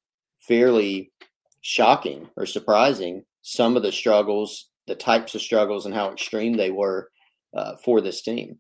[0.41, 1.13] fairly
[1.61, 6.71] shocking or surprising some of the struggles, the types of struggles, and how extreme they
[6.71, 7.11] were
[7.55, 8.59] uh, for this team.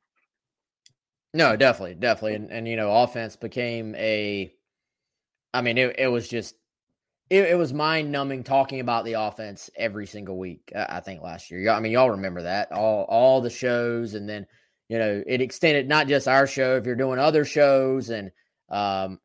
[1.34, 4.52] No, definitely, definitely, and, and you know, offense became a.
[5.54, 6.54] I mean, it, it was just
[7.30, 10.72] it, it was mind numbing talking about the offense every single week.
[10.74, 11.70] I think last year.
[11.70, 14.46] I mean, y'all remember that all all the shows, and then
[14.88, 18.30] you know, it extended not just our show, if you're doing other shows and
[18.70, 19.20] um,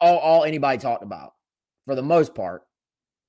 [0.00, 1.34] all, all anybody talked about
[1.84, 2.62] for the most part,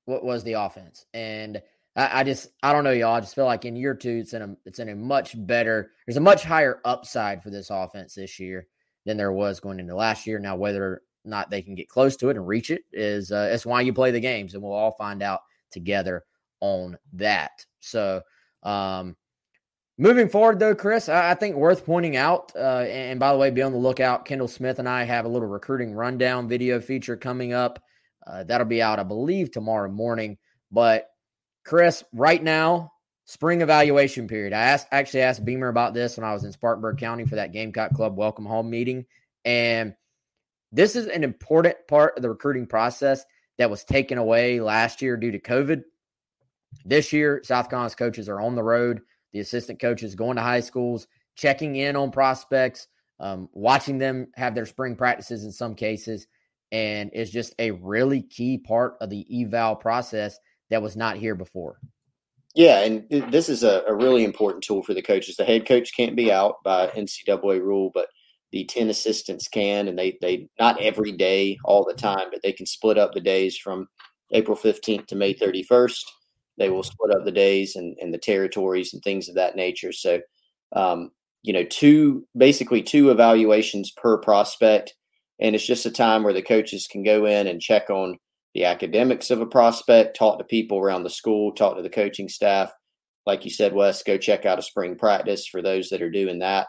[0.05, 1.05] what was the offense.
[1.13, 1.61] And
[1.95, 3.15] I, I, just, I don't know, y'all.
[3.15, 5.91] I just feel like in year two, it's in a, it's in a much better,
[6.05, 8.67] there's a much higher upside for this offense this year
[9.05, 10.39] than there was going into last year.
[10.39, 13.49] Now, whether or not they can get close to it and reach it is, uh,
[13.51, 16.23] it's why you play the games and we'll all find out together
[16.61, 17.65] on that.
[17.79, 18.21] So,
[18.63, 19.15] um,
[20.01, 23.61] Moving forward, though, Chris, I, think worth pointing out, uh, and by the way, be
[23.61, 24.25] on the lookout.
[24.25, 27.83] Kendall Smith and I have a little recruiting rundown video feature coming up.
[28.25, 30.39] Uh, that'll be out, I believe, tomorrow morning.
[30.71, 31.07] But
[31.63, 32.93] Chris, right now,
[33.25, 34.53] spring evaluation period.
[34.53, 37.51] I asked actually asked Beamer about this when I was in Spartanburg County for that
[37.51, 39.05] Gamecock Club welcome home meeting.
[39.45, 39.93] And
[40.71, 43.23] this is an important part of the recruiting process
[43.59, 45.83] that was taken away last year due to COVID.
[46.85, 49.01] This year, South Carolina's coaches are on the road.
[49.33, 52.87] The assistant coaches going to high schools, checking in on prospects,
[53.19, 56.27] um, watching them have their spring practices in some cases,
[56.71, 60.39] and is just a really key part of the eval process
[60.69, 61.79] that was not here before.
[62.55, 65.37] Yeah, and this is a, a really important tool for the coaches.
[65.37, 68.07] The head coach can't be out by NCAA rule, but
[68.51, 72.51] the 10 assistants can and they they not every day all the time but they
[72.51, 73.87] can split up the days from
[74.31, 76.03] april 15th to may 31st
[76.61, 79.91] they will split up the days and, and the territories and things of that nature.
[79.91, 80.21] So
[80.75, 81.11] um,
[81.43, 84.93] you know two basically two evaluations per prospect.
[85.39, 88.17] And it's just a time where the coaches can go in and check on
[88.53, 92.29] the academics of a prospect talk to people around the school talk to the coaching
[92.29, 92.71] staff.
[93.25, 96.39] Like you said wes go check out a spring practice for those that are doing
[96.39, 96.67] that.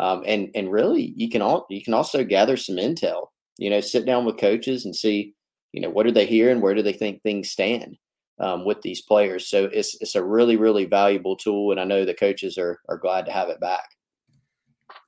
[0.00, 3.28] Um, and and really you can all you can also gather some intel
[3.58, 5.34] you know sit down with coaches and see
[5.72, 7.96] you know what are they hearing where do they think things stand
[8.40, 12.04] um, with these players so it's it's a really really valuable tool and i know
[12.04, 13.90] the coaches are are glad to have it back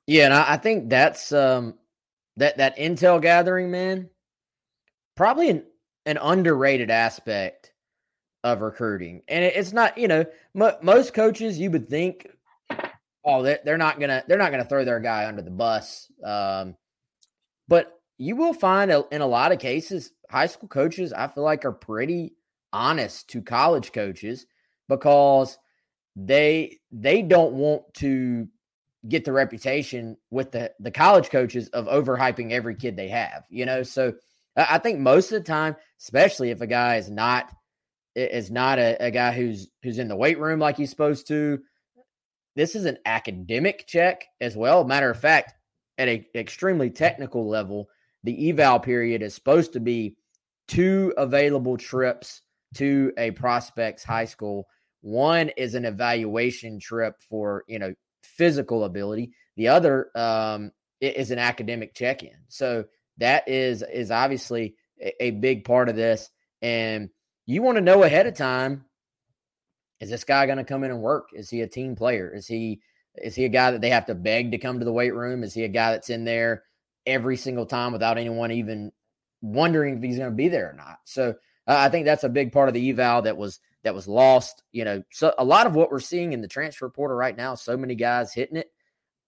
[0.07, 1.75] yeah and i, I think that's um
[2.37, 4.09] that that intel gathering man
[5.17, 5.65] probably an,
[6.05, 7.73] an underrated aspect
[8.45, 12.29] of recruiting and it, it's not you know most coaches you would think
[13.27, 16.11] oh, they're, they're not gonna they're not gonna throw their guy under the bus.
[16.25, 16.77] Um,
[17.69, 21.65] but you will find in a lot of cases, high school coaches I feel like
[21.65, 22.33] are pretty
[22.77, 24.45] honest to college coaches
[24.87, 25.57] because
[26.15, 28.47] they they don't want to
[29.09, 33.45] get the reputation with the the college coaches of overhyping every kid they have.
[33.49, 34.13] You know, so
[34.57, 37.51] I think most of the time, especially if a guy is not
[38.15, 41.61] is not a, a guy who's who's in the weight room like he's supposed to,
[42.57, 44.85] this is an academic check as well.
[44.85, 45.55] Matter of fact,
[45.97, 47.89] at an extremely technical level,
[48.23, 50.17] the eval period is supposed to be
[50.69, 52.43] two available trips
[52.75, 54.67] to a prospect's high school.
[55.01, 59.33] One is an evaluation trip for you know physical ability.
[59.57, 62.37] The other um, is an academic check-in.
[62.49, 62.85] So
[63.19, 66.29] that is is obviously a, a big part of this,
[66.61, 67.11] and
[67.47, 68.85] you want to know ahead of time
[70.01, 71.31] is this guy going to come in and work?
[71.33, 72.33] Is he a team player?
[72.35, 72.81] Is he
[73.15, 75.43] is he a guy that they have to beg to come to the weight room?
[75.43, 76.65] Is he a guy that's in there
[77.07, 78.93] every single time without anyone even
[79.41, 80.99] wondering if he's going to be there or not?
[81.05, 81.35] So
[81.67, 84.63] uh, I think that's a big part of the eval that was that was lost.
[84.73, 87.55] You know, so a lot of what we're seeing in the transfer portal right now,
[87.55, 88.71] so many guys hitting it,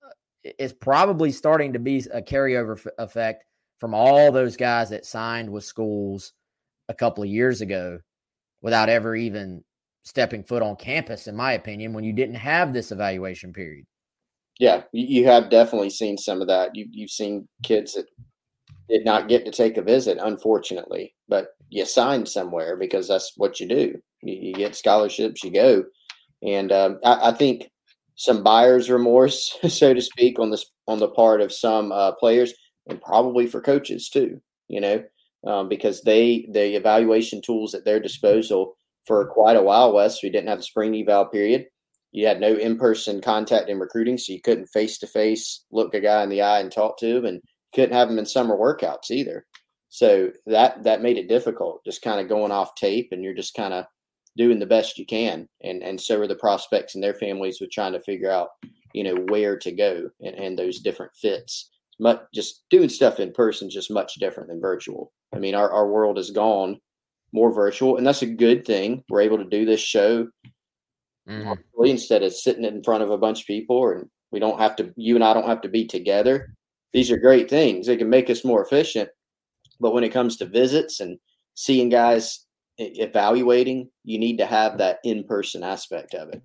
[0.04, 3.44] uh, is probably starting to be a carryover f- effect
[3.78, 6.32] from all those guys that signed with schools
[6.88, 8.00] a couple of years ago
[8.60, 9.62] without ever even
[10.04, 13.84] stepping foot on campus, in my opinion, when you didn't have this evaluation period.
[14.58, 16.74] Yeah, you have definitely seen some of that.
[16.74, 18.06] You, you've seen kids that
[18.88, 23.60] did not get to take a visit, unfortunately, but you sign somewhere because that's what
[23.60, 24.00] you do.
[24.22, 25.84] You, you get scholarships, you go.
[26.42, 27.70] And um, I, I, think
[28.14, 32.54] some buyer's remorse, so to speak, on this on the part of some uh, players
[32.88, 34.40] and probably for coaches too.
[34.68, 35.02] You know,
[35.46, 38.76] um, because they the evaluation tools at their disposal
[39.06, 40.22] for quite a while, Wes.
[40.22, 41.66] We didn't have a spring eval period.
[42.12, 45.94] You had no in person contact in recruiting, so you couldn't face to face look
[45.94, 47.40] a guy in the eye and talk to him, and
[47.74, 49.44] couldn't have him in summer workouts either.
[49.88, 53.54] So that that made it difficult, just kind of going off tape, and you're just
[53.54, 53.86] kind of
[54.36, 57.70] doing the best you can, and and so are the prospects and their families with
[57.70, 58.50] trying to figure out,
[58.92, 61.70] you know, where to go and, and those different fits.
[62.00, 65.12] Much just doing stuff in person is just much different than virtual.
[65.34, 66.78] I mean, our, our world is gone
[67.32, 69.02] more virtual, and that's a good thing.
[69.08, 70.28] We're able to do this show
[71.28, 71.84] mm-hmm.
[71.84, 74.92] instead of sitting in front of a bunch of people, and we don't have to.
[74.96, 76.54] You and I don't have to be together.
[76.92, 77.86] These are great things.
[77.86, 79.10] They can make us more efficient,
[79.80, 81.18] but when it comes to visits and
[81.54, 82.46] seeing guys
[82.78, 86.42] evaluating, you need to have that in-person aspect of it.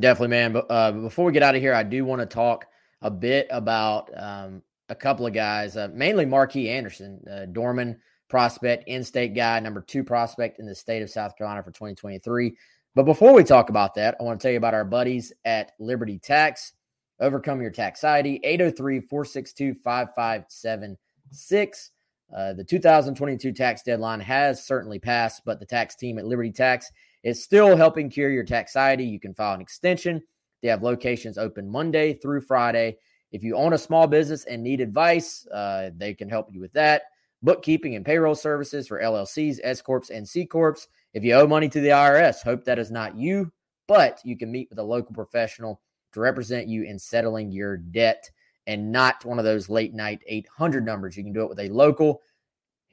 [0.00, 0.52] Definitely, man.
[0.52, 2.66] But uh, before we get out of here, I do want to talk
[3.02, 8.88] a bit about um, a couple of guys, uh, mainly Marquis Anderson, uh, Dorman prospect,
[8.88, 12.56] in state guy, number two prospect in the state of South Carolina for 2023.
[12.94, 15.72] But before we talk about that, I want to tell you about our buddies at
[15.78, 16.72] Liberty Tax.
[17.20, 21.90] Overcome your taxiety, 803 462 5576.
[22.36, 26.90] Uh, the 2022 tax deadline has certainly passed, but the tax team at Liberty Tax
[27.22, 29.04] is still helping cure your taxiety.
[29.04, 30.22] You can file an extension.
[30.62, 32.96] They have locations open Monday through Friday.
[33.32, 36.72] If you own a small business and need advice, uh, they can help you with
[36.74, 37.02] that
[37.42, 40.86] bookkeeping and payroll services for LLCs, S Corps, and C Corps.
[41.12, 43.52] If you owe money to the IRS, hope that is not you,
[43.88, 45.80] but you can meet with a local professional
[46.12, 48.30] to represent you in settling your debt
[48.66, 51.16] and not one of those late night 800 numbers.
[51.16, 52.22] You can do it with a local.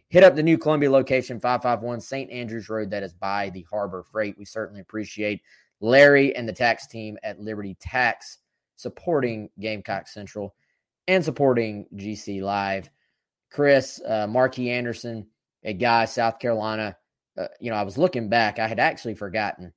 [0.09, 2.31] Hit up the new Columbia location, 551 St.
[2.31, 4.37] Andrews Road, that is by the Harbor Freight.
[4.39, 5.41] We certainly appreciate
[5.81, 8.39] Larry and the tax team at Liberty Tax
[8.75, 10.55] supporting Gamecock Central
[11.07, 12.89] and supporting GC Live.
[13.51, 15.27] Chris, uh, Marky Anderson,
[15.63, 16.97] a guy, South Carolina.
[17.37, 18.57] Uh, you know, I was looking back.
[18.57, 19.73] I had actually forgotten.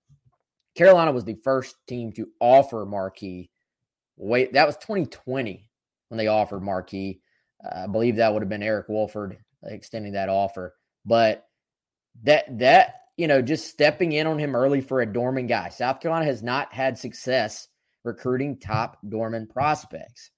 [0.75, 3.51] Carolina was the first team to offer Markey.
[4.17, 5.69] Wait, that was 2020
[6.13, 7.23] when they offered Markey.
[7.65, 10.75] Uh, I believe that would have been Eric Wolford extending that offer.
[11.07, 11.47] But
[12.25, 15.71] that that you know, just stepping in on him early for a Dorman guy.
[15.71, 17.67] South Carolina has not had success
[18.05, 20.31] recruiting top Dorman prospects.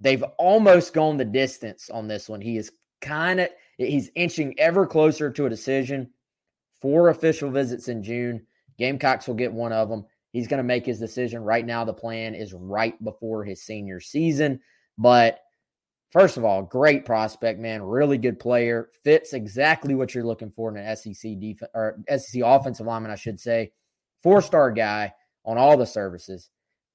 [0.00, 2.42] They've almost gone the distance on this one.
[2.42, 3.48] He is kind of
[3.78, 6.10] he's inching ever closer to a decision.
[6.82, 8.46] Four official visits in June.
[8.78, 10.04] Gamecocks will get one of them.
[10.32, 11.42] He's going to make his decision.
[11.42, 14.60] Right now, the plan is right before his senior season.
[14.98, 15.38] But
[16.10, 17.82] first of all, great prospect, man.
[17.82, 18.90] Really good player.
[19.04, 23.16] Fits exactly what you're looking for in an SEC defense or SEC offensive lineman, I
[23.16, 23.72] should say.
[24.22, 25.12] Four star guy
[25.44, 26.50] on all the services.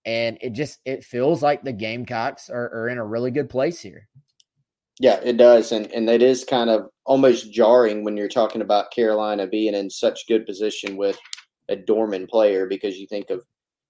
[0.06, 3.80] And it just it feels like the Gamecocks are, are in a really good place
[3.80, 4.10] here.
[5.00, 8.92] Yeah, it does, and and it is kind of almost jarring when you're talking about
[8.92, 11.18] Carolina being in such good position with
[11.70, 13.43] a Dorman player because you think of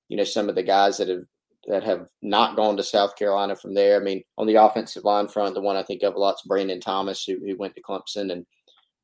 [0.10, 1.24] you know some of the guys that have
[1.68, 4.00] that have not gone to South Carolina from there.
[4.00, 6.42] I mean, on the offensive line front, the one I think of a lot is
[6.46, 8.46] Brandon Thomas, who, who went to Clemson, and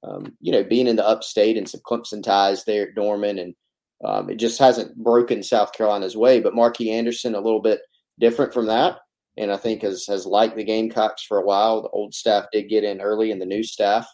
[0.03, 3.55] um, you know, being in the upstate and some Clemson ties there at Dorman, and
[4.03, 6.39] um, it just hasn't broken South Carolina's way.
[6.39, 7.82] But Marky Anderson, a little bit
[8.20, 8.99] different from that,
[9.38, 11.82] and I think has has liked the Gamecocks for a while.
[11.82, 14.07] The old staff did get in early, and the new staff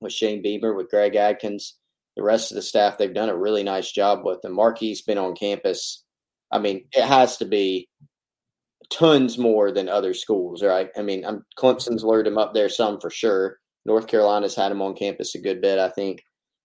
[0.00, 1.78] with Shane Beamer, with Greg Adkins,
[2.16, 4.54] the rest of the staff, they've done a really nice job with them.
[4.54, 6.04] Marquis's been on campus.
[6.50, 7.88] I mean, it has to be
[8.90, 10.90] tons more than other schools, right?
[10.96, 13.58] I mean, I'm, Clemson's lured him up there some for sure.
[13.86, 16.22] North Carolina's had him on campus a good bit, I think.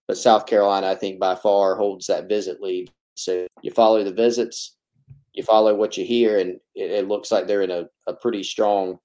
[0.08, 2.92] But South Carolina, I think, by far holds that visit lead.
[3.16, 4.76] So you follow the visits,
[5.34, 8.44] you follow what you hear, and it, it looks like they're in a, a pretty
[8.44, 9.00] strong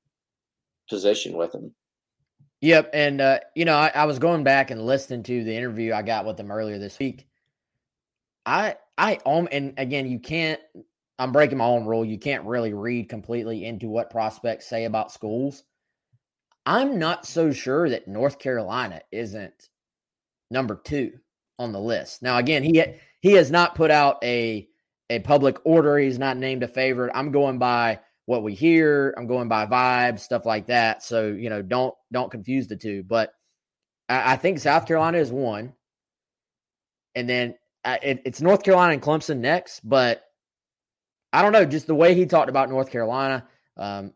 [0.89, 1.75] position with them.
[2.63, 5.93] Yep, and uh, you know, I, I, was going back and listening to the interview
[5.93, 7.27] I got with them earlier this week.
[8.47, 10.61] I, I, um, and again, you can't.
[11.19, 12.05] I'm breaking my own rule.
[12.05, 15.65] You can't really read completely into what prospects say about schools.
[16.65, 19.69] I'm not so sure that North Carolina isn't
[20.49, 21.19] number two
[21.59, 22.23] on the list.
[22.23, 22.85] Now, again, he
[23.21, 24.69] he has not put out a
[25.11, 25.99] a public order.
[25.99, 27.11] He's not named a favorite.
[27.13, 27.99] I'm going by
[28.33, 29.15] what we hear.
[29.19, 31.03] I'm going by vibes, stuff like that.
[31.03, 33.05] So you know, don't don't confuse the two.
[33.05, 33.35] But
[34.09, 35.75] I, I think South Carolina is one,
[37.15, 37.55] and then
[37.85, 39.87] uh, it, it's North Carolina and Clemson next.
[39.87, 40.25] But
[41.33, 43.47] I don't know, just the way he talked about North Carolina.
[43.77, 44.15] Um,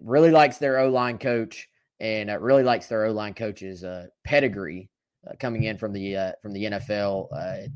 [0.00, 4.06] really likes their O line coach, and uh, really likes their O line coach's uh,
[4.24, 4.88] pedigree
[5.28, 7.28] uh, coming in from the uh, from the NFL.
[7.36, 7.68] Uh,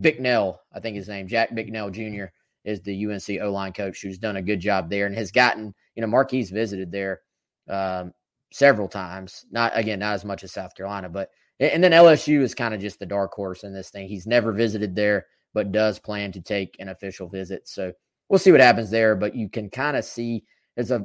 [0.00, 2.26] Bicknell, I think his name, Jack Bicknell Jr
[2.64, 5.74] is the UNC O line coach who's done a good job there and has gotten,
[5.94, 7.20] you know, Marquise visited there
[7.68, 8.12] um,
[8.52, 9.46] several times.
[9.50, 11.30] Not again, not as much as South Carolina, but
[11.60, 14.08] and then LSU is kind of just the dark horse in this thing.
[14.08, 17.68] He's never visited there, but does plan to take an official visit.
[17.68, 17.92] So
[18.28, 19.16] we'll see what happens there.
[19.16, 20.44] But you can kind of see
[20.76, 21.04] there's a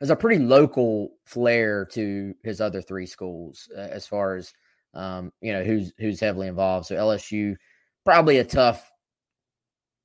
[0.00, 4.52] there's a pretty local flair to his other three schools uh, as far as
[4.92, 6.86] um, you know who's who's heavily involved.
[6.86, 7.54] So LSU
[8.04, 8.90] probably a tough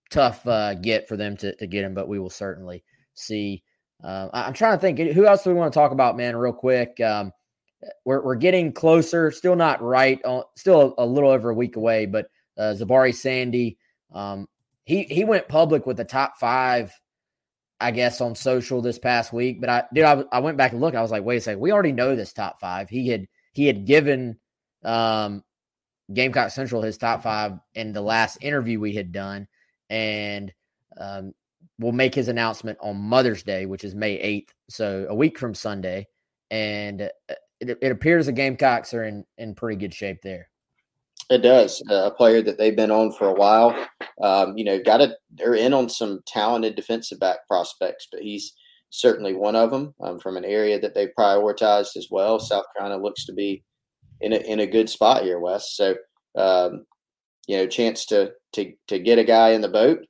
[0.10, 2.84] tough uh, get for them to, to get him, but we will certainly
[3.14, 3.64] see.
[4.03, 6.53] Uh, I'm trying to think who else do we want to talk about, man, real
[6.53, 6.99] quick.
[7.01, 7.32] Um,
[8.05, 11.76] we're, we're getting closer, still not right, on, still a, a, little over a week
[11.76, 13.78] away, but uh, Zahbari Sandy,
[14.14, 14.47] um,
[14.84, 16.91] he he went public with the top five,
[17.80, 19.62] I guess, on social this past week.
[19.62, 20.97] But I did I, I went back and looked.
[20.97, 22.89] I was like, wait a second, we already know this top five.
[22.89, 24.38] He had he had given
[24.84, 25.43] um,
[26.14, 29.47] Gamecock Central his top five in the last interview we had done
[29.89, 30.53] and
[30.97, 31.33] um,
[31.79, 34.49] will make his announcement on Mother's Day, which is May 8th.
[34.69, 36.07] So a week from Sunday.
[36.51, 40.49] And uh, it, it appears the Gamecocks are in, in pretty good shape there.
[41.29, 41.83] It does.
[41.89, 43.75] Uh, a player that they've been on for a while.
[44.21, 45.11] Um, you know, got it.
[45.31, 48.53] They're in on some talented defensive back prospects, but he's
[48.89, 52.39] certainly one of them um, from an area that they prioritized as well.
[52.39, 53.63] South Carolina looks to be
[54.21, 55.75] in a, in a good spot here, Wes.
[55.75, 55.95] So,
[56.35, 56.85] um,
[57.49, 60.05] you know, chance to to to get a guy in the boat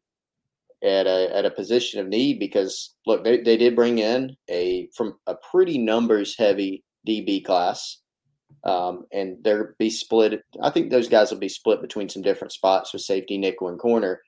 [0.84, 4.90] at a at a position of need because look they, they did bring in a
[4.98, 8.00] from a pretty numbers heavy DB class
[8.64, 10.44] Um, and they'll be split.
[10.62, 13.80] I think those guys will be split between some different spots with safety, nickel, and
[13.80, 14.22] corner,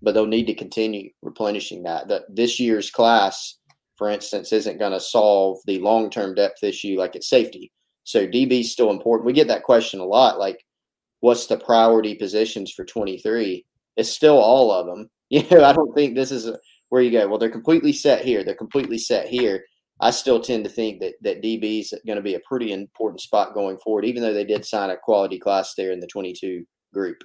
[0.00, 2.08] but they'll need to continue replenishing that.
[2.08, 3.58] That this year's class,
[3.96, 7.72] for instance, isn't going to solve the long term depth issue like at safety.
[8.04, 9.26] So DB is still important.
[9.26, 10.64] We get that question a lot, like,
[11.22, 13.64] what's the priority positions for 23?
[13.96, 15.08] It's still all of them.
[15.32, 16.54] You know, I don't think this is
[16.90, 17.26] where you go.
[17.26, 18.44] Well, they're completely set here.
[18.44, 19.64] They're completely set here.
[19.98, 23.22] I still tend to think that that DB is going to be a pretty important
[23.22, 26.66] spot going forward, even though they did sign a quality class there in the 22
[26.92, 27.24] group.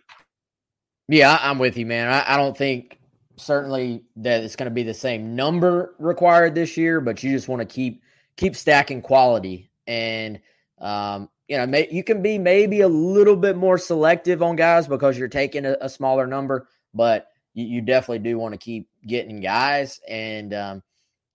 [1.09, 2.07] Yeah, I'm with you, man.
[2.07, 2.97] I, I don't think
[3.35, 7.49] certainly that it's going to be the same number required this year, but you just
[7.49, 8.03] want to keep
[8.37, 10.39] keep stacking quality, and
[10.79, 14.87] um, you know may, you can be maybe a little bit more selective on guys
[14.87, 18.89] because you're taking a, a smaller number, but you, you, definitely do want to keep
[19.05, 20.83] getting guys, and um,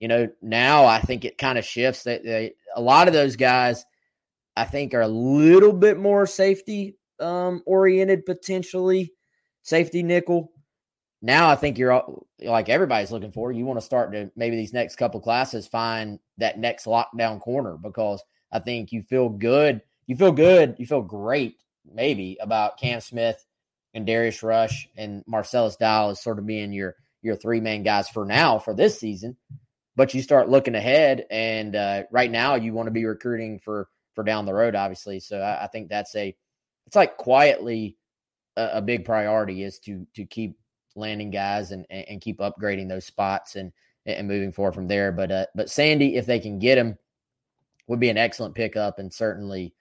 [0.00, 3.36] you know, now I think it kind of shifts that they, a lot of those
[3.36, 3.84] guys
[4.56, 9.12] I think are a little bit more safety um, oriented potentially,
[9.62, 10.52] safety nickel.
[11.22, 12.02] Now I think you're
[12.40, 13.52] like everybody's looking for.
[13.52, 17.76] You want to start to maybe these next couple classes find that next lockdown corner
[17.80, 19.80] because I think you feel good.
[20.06, 20.76] You feel good.
[20.78, 21.56] You feel great
[21.92, 23.44] maybe about Cam Smith
[23.94, 28.08] and Darius Rush and Marcellus Dial as sort of being your your three main guys
[28.08, 29.36] for now for this season
[29.96, 33.88] but you start looking ahead and uh, right now you want to be recruiting for
[34.14, 36.34] for down the road obviously so I, I think that's a
[36.86, 37.96] it's like quietly
[38.56, 40.58] a, a, big priority is to to keep
[40.96, 43.72] landing guys and and keep upgrading those spots and
[44.04, 46.98] and moving forward from there but uh, but sandy if they can get him
[47.86, 49.72] would be an excellent pickup and certainly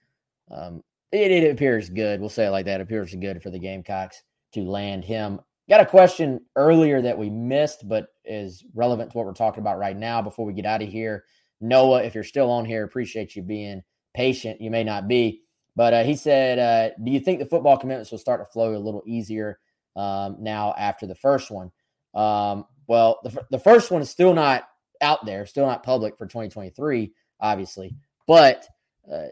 [0.49, 0.81] um,
[1.11, 4.23] it, it appears good we'll say it like that it appears good for the gamecocks
[4.53, 5.39] to land him
[5.71, 9.77] Got a question earlier that we missed, but is relevant to what we're talking about
[9.77, 11.23] right now before we get out of here.
[11.61, 13.81] Noah, if you're still on here, appreciate you being
[14.13, 14.59] patient.
[14.59, 15.43] You may not be,
[15.77, 18.75] but uh, he said, uh, Do you think the football commitments will start to flow
[18.75, 19.59] a little easier
[19.95, 21.71] um, now after the first one?
[22.13, 24.67] Um, well, the, the first one is still not
[24.99, 27.95] out there, still not public for 2023, obviously,
[28.27, 28.67] but
[29.09, 29.27] uh,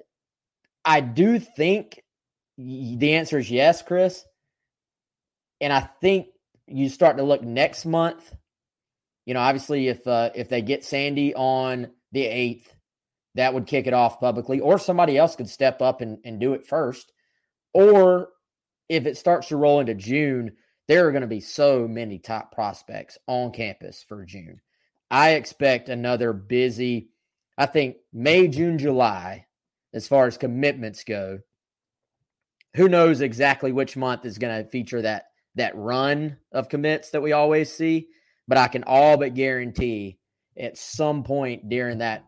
[0.86, 2.02] I do think
[2.58, 4.26] the answer is yes, Chris.
[5.62, 6.28] And I think
[6.68, 8.34] you start to look next month.
[9.26, 12.74] You know, obviously, if uh, if they get Sandy on the eighth,
[13.36, 16.54] that would kick it off publicly, or somebody else could step up and, and do
[16.54, 17.12] it first.
[17.74, 18.30] Or
[18.88, 20.54] if it starts to roll into June,
[20.88, 24.60] there are going to be so many top prospects on campus for June.
[25.12, 27.10] I expect another busy,
[27.58, 29.46] I think May, June, July,
[29.94, 31.40] as far as commitments go.
[32.76, 35.26] Who knows exactly which month is going to feature that
[35.56, 38.08] that run of commits that we always see,
[38.48, 40.20] but I can all but guarantee
[40.58, 42.26] at some point during that,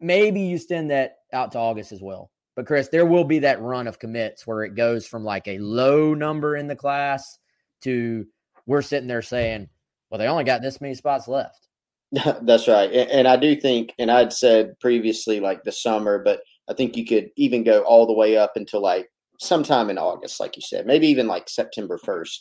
[0.00, 2.30] maybe you send that out to August as well.
[2.54, 5.58] But Chris, there will be that run of commits where it goes from like a
[5.58, 7.38] low number in the class
[7.82, 8.26] to
[8.66, 9.68] we're sitting there saying,
[10.10, 11.66] well, they only got this many spots left.
[12.42, 12.92] That's right.
[12.92, 17.04] And I do think, and I'd said previously like the summer, but I think you
[17.04, 19.08] could even go all the way up until like
[19.40, 22.38] sometime in August, like you said, maybe even like September 1st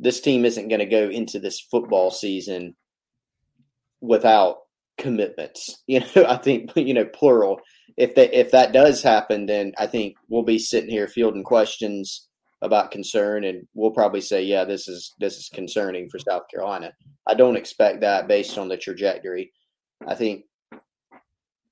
[0.00, 2.74] this team isn't going to go into this football season
[4.00, 4.56] without
[4.98, 5.76] commitments.
[5.86, 7.60] You know, I think you know plural.
[7.96, 12.28] If that if that does happen, then I think we'll be sitting here fielding questions
[12.62, 16.92] about concern, and we'll probably say, yeah, this is this is concerning for South Carolina.
[17.26, 19.52] I don't expect that based on the trajectory.
[20.06, 20.44] I think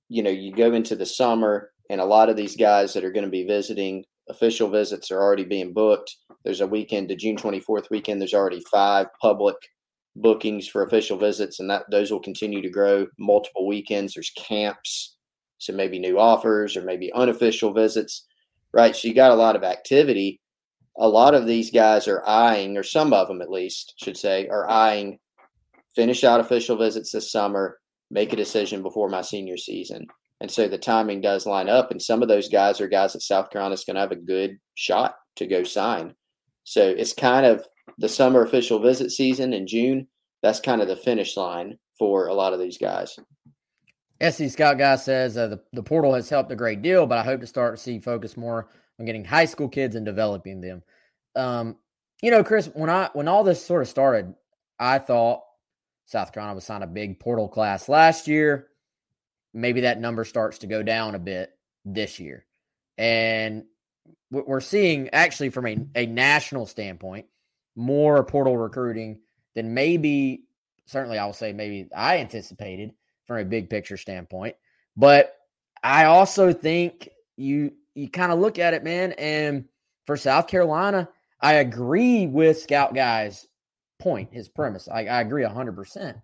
[0.09, 3.13] you know you go into the summer, and a lot of these guys that are
[3.13, 6.17] going to be visiting official visits are already being booked.
[6.45, 8.21] There's a weekend, the June 24th weekend.
[8.21, 9.57] There's already five public
[10.17, 13.07] bookings for official visits, and that those will continue to grow.
[13.19, 14.15] Multiple weekends.
[14.15, 15.17] There's camps,
[15.59, 18.27] so maybe new offers or maybe unofficial visits,
[18.73, 18.95] right?
[18.95, 20.41] So you got a lot of activity.
[21.01, 24.49] A lot of these guys are eyeing, or some of them at least, should say,
[24.49, 25.19] are eyeing
[25.99, 27.79] finish out official visits this summer,
[28.11, 30.07] make a decision before my senior season.
[30.41, 31.91] And so the timing does line up.
[31.91, 34.17] And some of those guys are guys that South Carolina is going to have a
[34.17, 36.15] good shot to go sign.
[36.65, 37.65] So it's kind of
[37.99, 40.07] the summer official visit season in June.
[40.43, 43.19] That's kind of the finish line for a lot of these guys.
[44.21, 47.25] SC Scout guy says uh, the, the portal has helped a great deal, but I
[47.25, 50.83] hope to start to see focus more on getting high school kids and developing them.
[51.37, 51.77] Um,
[52.23, 54.35] you know, Chris, when I when all this sort of started,
[54.79, 55.43] I thought
[56.09, 58.69] South Carolina was sign a big portal class last year
[59.55, 61.53] maybe that number starts to go down a bit
[61.85, 62.45] this year.
[62.97, 63.65] And
[64.31, 67.27] we're seeing actually from a, a national standpoint
[67.77, 69.21] more portal recruiting
[69.55, 70.45] than maybe
[70.87, 72.93] certainly I will say maybe I anticipated
[73.27, 74.57] from a big picture standpoint.
[74.97, 75.35] But
[75.83, 79.65] I also think you you kind of look at it, man, and
[80.07, 81.09] for South Carolina,
[81.41, 83.48] I agree with Scout Guy's
[83.99, 84.89] point, his premise.
[84.89, 86.21] I, I agree 100%.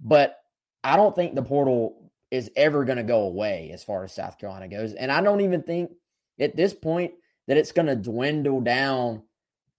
[0.00, 0.38] But
[0.82, 4.38] I don't think the portal is ever going to go away as far as South
[4.38, 4.92] Carolina goes.
[4.94, 5.92] And I don't even think
[6.38, 7.12] at this point
[7.46, 9.22] that it's going to dwindle down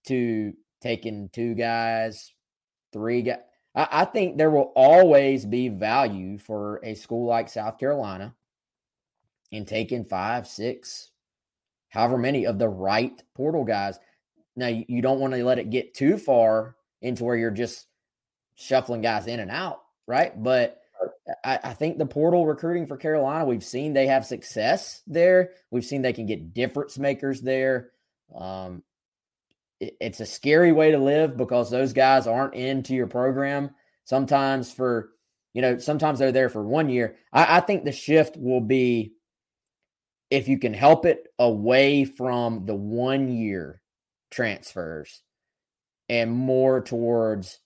[0.06, 2.32] to taking two guys,
[2.92, 3.38] three guys.
[3.74, 8.34] I, I think there will always be value for a school like South Carolina
[9.52, 11.10] in taking five, six,
[11.90, 13.98] however many of the right portal guys.
[14.56, 17.86] Now, you don't want to let it get too far into where you're just
[18.56, 20.32] shuffling guys in and out, right?
[20.42, 20.80] But
[21.44, 25.50] I, I, think the portal recruiting for Carolina, we've seen they have success there.
[25.70, 27.90] We've seen they can get difference makers there.
[28.34, 28.82] Um,
[29.80, 33.70] it, it's a scary way to live because those guys aren't into your program.
[34.04, 35.10] Sometimes for,
[35.52, 37.16] you know, sometimes they're there for one year.
[37.32, 39.12] I, I think the shift will be
[40.30, 43.80] if you can help it away from the one year
[44.30, 45.22] transfers
[46.08, 47.58] and more towards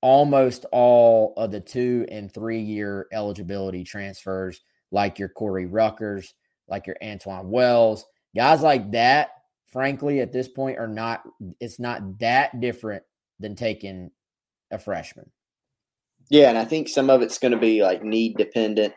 [0.00, 6.26] almost all of the two and three year eligibility transfers, like your Corey Ruckers,
[6.68, 9.30] like your Antwane Wells, guys like that.
[9.70, 11.22] Frankly, at this point, are not.
[11.58, 13.02] It's not that different
[13.40, 14.10] than taking
[14.70, 15.30] a freshman.
[16.28, 18.92] Yeah, and I think some of it's going to be like need dependent.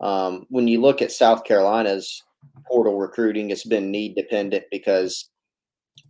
[0.00, 2.22] Um, when you look at South Carolina's
[2.66, 5.28] portal recruiting, it's been need dependent because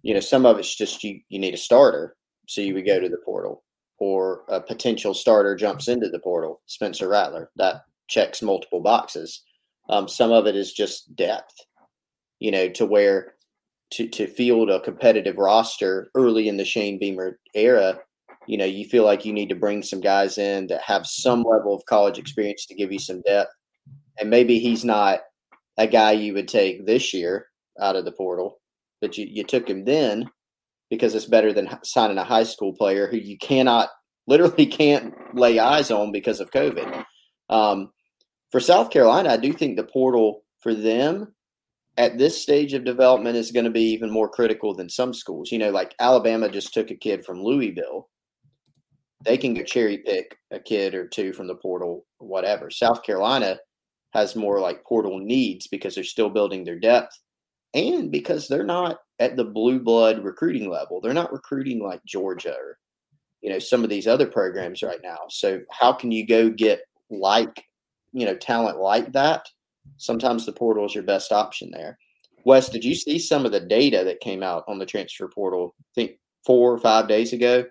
[0.05, 3.01] you know some of it's just you you need a starter, so you would go
[3.01, 3.65] to the portal
[3.99, 7.51] or a potential starter jumps into the portal, Spencer Rattler.
[7.57, 9.43] That checks multiple boxes.
[9.89, 11.55] Um, some of it is just depth,
[12.39, 13.35] you know, to where
[13.93, 17.99] to, to field a competitive roster early in the Shane Beamer era,
[18.47, 21.45] you know, you feel like you need to bring some guys in that have some
[21.45, 23.53] level of college experience to give you some depth.
[24.19, 25.21] And maybe he's not
[25.79, 27.47] a guy you would take this year
[27.81, 28.61] out of the portal,
[29.05, 30.31] but you, you took him then
[30.89, 33.91] because it's better than signing a high school player who you cannot
[34.27, 37.05] literally can't lay eyes on because of COVID.
[37.51, 37.91] Um,
[38.51, 41.35] for South Carolina, I do think the portal for them
[41.99, 45.53] at this stage of development is going to be even more critical than some schools.
[45.53, 48.09] You know, like Alabama just took a kid from Louisville.
[49.23, 52.71] They can go cherry pick a kid or two from the portal, whatever.
[52.71, 53.59] South Carolina
[54.15, 57.15] has more like portal needs because they're still building their depth
[57.75, 61.01] and because they're not at the blue blood recruiting level.
[61.01, 62.79] They're not recruiting like Georgia or
[63.43, 65.19] you know some of these other programs right now.
[65.29, 67.65] So how can you go get like
[68.13, 69.47] you know talent like that?
[69.99, 71.99] Sometimes the portal is your best option there.
[72.45, 75.75] Wes, did you see some of the data that came out on the transfer portal?
[75.81, 76.13] I think
[76.45, 77.65] four or five days ago.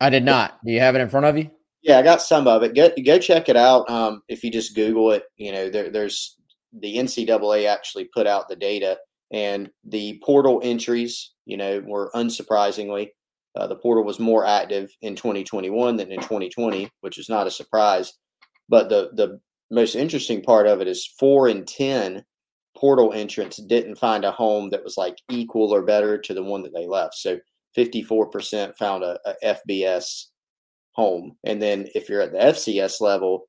[0.00, 0.58] I did not.
[0.64, 1.50] Do you have it in front of you?
[1.82, 2.74] Yeah, I got some of it.
[2.74, 3.88] Go go check it out.
[3.88, 6.36] Um, if you just Google it, you know there, there's
[6.72, 8.98] the NCAA actually put out the data
[9.32, 13.10] and the portal entries, you know, were unsurprisingly,
[13.56, 17.50] uh, the portal was more active in 2021 than in 2020, which is not a
[17.50, 18.12] surprise.
[18.68, 19.40] But the the
[19.70, 22.24] most interesting part of it is four in ten
[22.76, 26.62] portal entrants didn't find a home that was like equal or better to the one
[26.62, 27.14] that they left.
[27.14, 27.38] So
[27.76, 30.26] 54% found a, a FBS
[30.92, 33.48] home, and then if you're at the FCS level,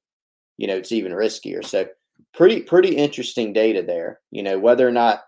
[0.57, 1.63] you know it's even riskier.
[1.63, 1.85] So
[2.33, 4.19] pretty pretty interesting data there.
[4.31, 5.21] You know whether or not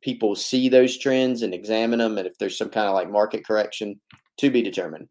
[0.00, 3.46] people see those trends and examine them, and if there's some kind of like market
[3.46, 4.00] correction
[4.38, 5.08] to be determined.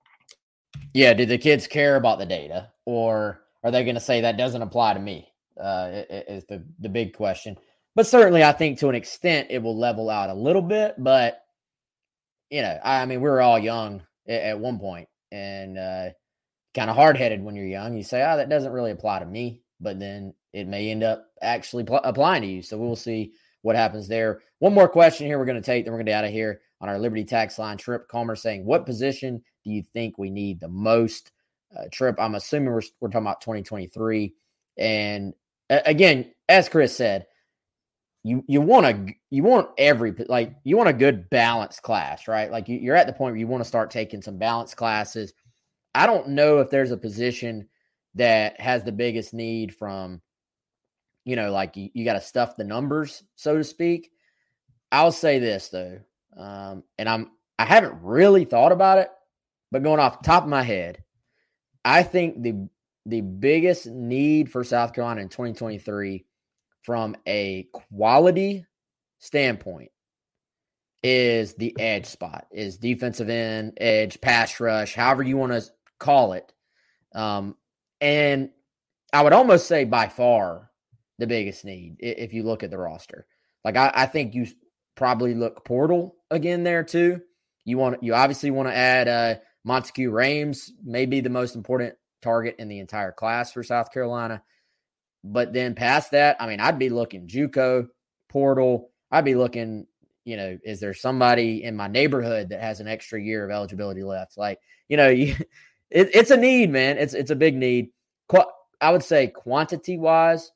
[0.94, 4.38] Yeah, do the kids care about the data, or are they going to say that
[4.38, 5.28] doesn't apply to me?
[5.60, 7.58] Uh, is the the big question.
[7.96, 10.96] But certainly, I think to an extent it will level out a little bit.
[10.98, 11.42] But
[12.50, 16.10] you know, I, I mean, we were all young at, at one point, and uh,
[16.74, 17.96] kind of hard headed when you're young.
[17.96, 21.28] You say, "Oh, that doesn't really apply to me," but then it may end up
[21.42, 22.62] actually pl- applying to you.
[22.62, 24.42] So we'll see what happens there.
[24.60, 26.32] One more question here we're going to take, then we're going to get out of
[26.32, 27.78] here on our Liberty Tax Line.
[27.78, 31.32] Trip Calmer saying, What position do you think we need the most?
[31.76, 34.34] Uh, Trip, I'm assuming we're, we're talking about 2023.
[34.78, 35.34] And
[35.70, 37.28] uh, again, as Chris said,
[38.24, 42.52] you you want to you want every like you want a good balanced class, right?
[42.52, 45.34] Like you, you're at the point where you want to start taking some balanced classes.
[45.96, 47.68] I don't know if there's a position
[48.16, 50.22] that has the biggest need from
[51.26, 54.12] you know, like you, you got to stuff the numbers, so to speak.
[54.91, 55.99] I'll say this though,
[56.36, 59.12] um, and I'm I haven't really thought about it,
[59.72, 61.03] but going off the top of my head,
[61.86, 62.68] I think the
[63.05, 66.26] the biggest need for South Carolina in 2023
[66.82, 68.66] from a quality
[69.20, 69.91] standpoint
[71.03, 75.64] is the edge spot, is defensive end, edge, pass rush, however you want to
[75.99, 76.51] call it.
[77.14, 77.55] Um,
[78.02, 78.50] and
[79.14, 80.70] I would almost say by far
[81.18, 83.26] the biggest need if you look at the roster.
[83.66, 84.47] Like I, I think you
[84.95, 87.22] probably look portal again there too.
[87.66, 89.36] You want you obviously want to add uh
[89.68, 94.41] Monteque Rhames, maybe the most important target in the entire class for South Carolina.
[95.24, 97.88] But then past that, I mean, I'd be looking JUCO,
[98.30, 98.91] portal.
[99.12, 99.86] I'd be looking,
[100.24, 104.04] you know, is there somebody in my neighborhood that has an extra year of eligibility
[104.04, 104.38] left?
[104.38, 105.36] Like, you know, you,
[105.92, 106.98] it, it's a need, man.
[106.98, 107.90] It's it's a big need.
[108.28, 108.44] Qu-
[108.82, 110.52] I would say quantity wise,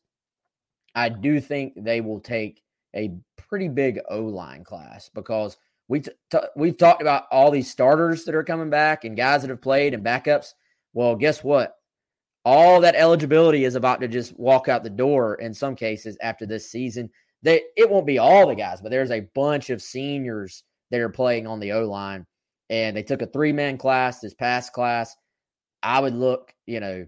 [0.96, 2.62] I do think they will take
[2.96, 5.58] a pretty big O line class because
[5.88, 9.42] we t- t- we've talked about all these starters that are coming back and guys
[9.42, 10.54] that have played and backups.
[10.94, 11.76] Well, guess what?
[12.46, 16.46] All that eligibility is about to just walk out the door in some cases after
[16.46, 17.10] this season.
[17.42, 21.10] They it won't be all the guys, but there's a bunch of seniors that are
[21.10, 22.26] playing on the O line,
[22.70, 25.16] and they took a three man class this past class.
[25.84, 27.06] I would look, you know,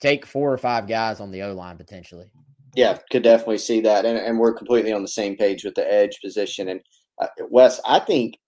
[0.00, 2.30] take four or five guys on the O line potentially.
[2.74, 5.92] Yeah, could definitely see that, and, and we're completely on the same page with the
[5.92, 6.68] edge position.
[6.68, 6.80] And
[7.20, 8.38] uh, Wes, I think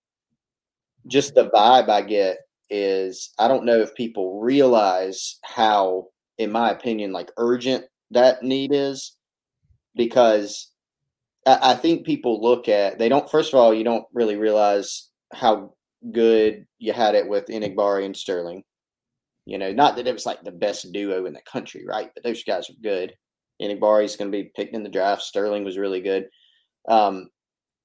[1.07, 2.37] just the vibe I get
[2.69, 6.07] is I don't know if people realize how,
[6.37, 9.17] in my opinion, like urgent that need is,
[9.95, 10.71] because
[11.45, 13.29] I, I think people look at they don't.
[13.29, 15.73] First of all, you don't really realize how
[16.11, 18.63] good you had it with Enagbare and Sterling.
[19.45, 22.11] You know, not that it was like the best duo in the country, right?
[22.13, 23.13] But those guys are good.
[23.61, 25.21] Enagbare is going to be picked in the draft.
[25.21, 26.27] Sterling was really good.
[26.87, 27.29] Um,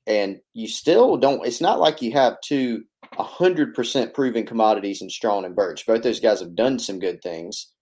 [0.07, 2.84] and you still don't, it's not like you have two
[3.14, 5.86] 100% proven commodities in Strachan and Burch.
[5.86, 7.72] Both those guys have done some good things.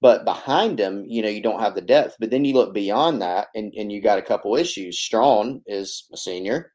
[0.00, 2.16] But behind them, you know, you don't have the depth.
[2.20, 5.00] But then you look beyond that and, and you got a couple issues.
[5.00, 6.72] Strachan is a senior,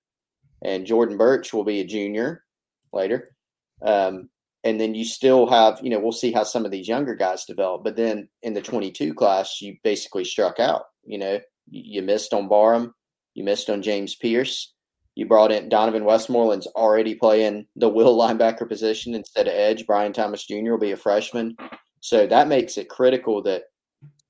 [0.63, 2.43] and Jordan Burch will be a junior
[2.91, 3.35] later.
[3.83, 4.29] Um,
[4.63, 7.45] and then you still have, you know, we'll see how some of these younger guys
[7.45, 7.83] develop.
[7.83, 10.83] But then in the 22 class, you basically struck out.
[11.05, 11.39] You know,
[11.69, 12.93] you missed on Barham,
[13.33, 14.73] you missed on James Pearce.
[15.15, 19.85] You brought in Donovan Westmoreland's already playing the will linebacker position instead of edge.
[19.85, 20.71] Bryan Thomas Jr.
[20.71, 21.57] will be a freshman.
[21.99, 23.63] So that makes it critical that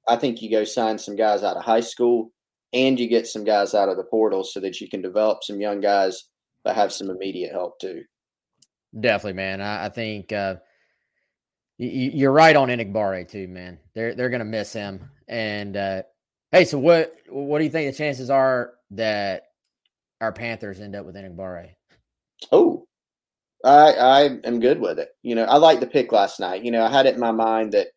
[0.07, 2.31] I think you go sign some guys out of high school
[2.73, 5.61] and you get some guys out of the portal so that you can develop some
[5.61, 6.25] young guys
[6.63, 8.03] but have some immediate help too.
[8.97, 9.61] Definitely, man.
[9.61, 10.55] I, I think uh,
[11.77, 13.79] y- you're right on Enagbare too, man.
[13.93, 15.09] They're they're gonna miss him.
[15.27, 16.03] And uh,
[16.51, 19.43] hey, so what what do you think the chances are that
[20.21, 21.71] our Panthers end up with Enagbare?
[22.51, 22.87] Oh,
[23.63, 25.09] I I am good with it.
[25.23, 26.63] You know, I like the pick last night.
[26.63, 27.87] You know, I had it in my mind that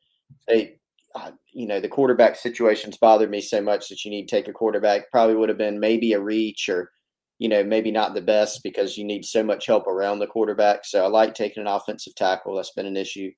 [0.49, 0.78] they,
[1.14, 4.49] uh, you know, the quarterback situations bothered me so much that you need to take
[4.49, 5.11] a quarterback.
[5.11, 6.90] Probably would have been maybe a reach or
[7.39, 10.85] you know, maybe not the best because you need so much help around the quarterback.
[10.85, 12.55] So I like taking an offensive tackle.
[12.55, 13.33] That's been an issue.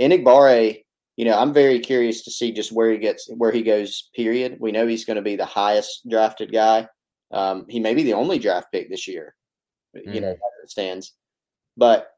[0.00, 0.82] Enagbare,
[1.16, 4.08] you know, I'm very curious to see just where he gets where he goes.
[4.14, 4.56] Period.
[4.60, 6.88] We know he's going to be the highest drafted guy.
[7.32, 9.34] Um, he may be the only draft pick this year.
[9.96, 10.14] Mm.
[10.14, 10.64] You know, mm.
[10.64, 11.14] it stands.
[11.76, 12.08] But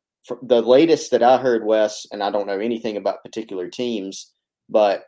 [0.42, 4.32] the latest that I heard, Wes, and I don't know anything about particular teams,
[4.68, 5.04] but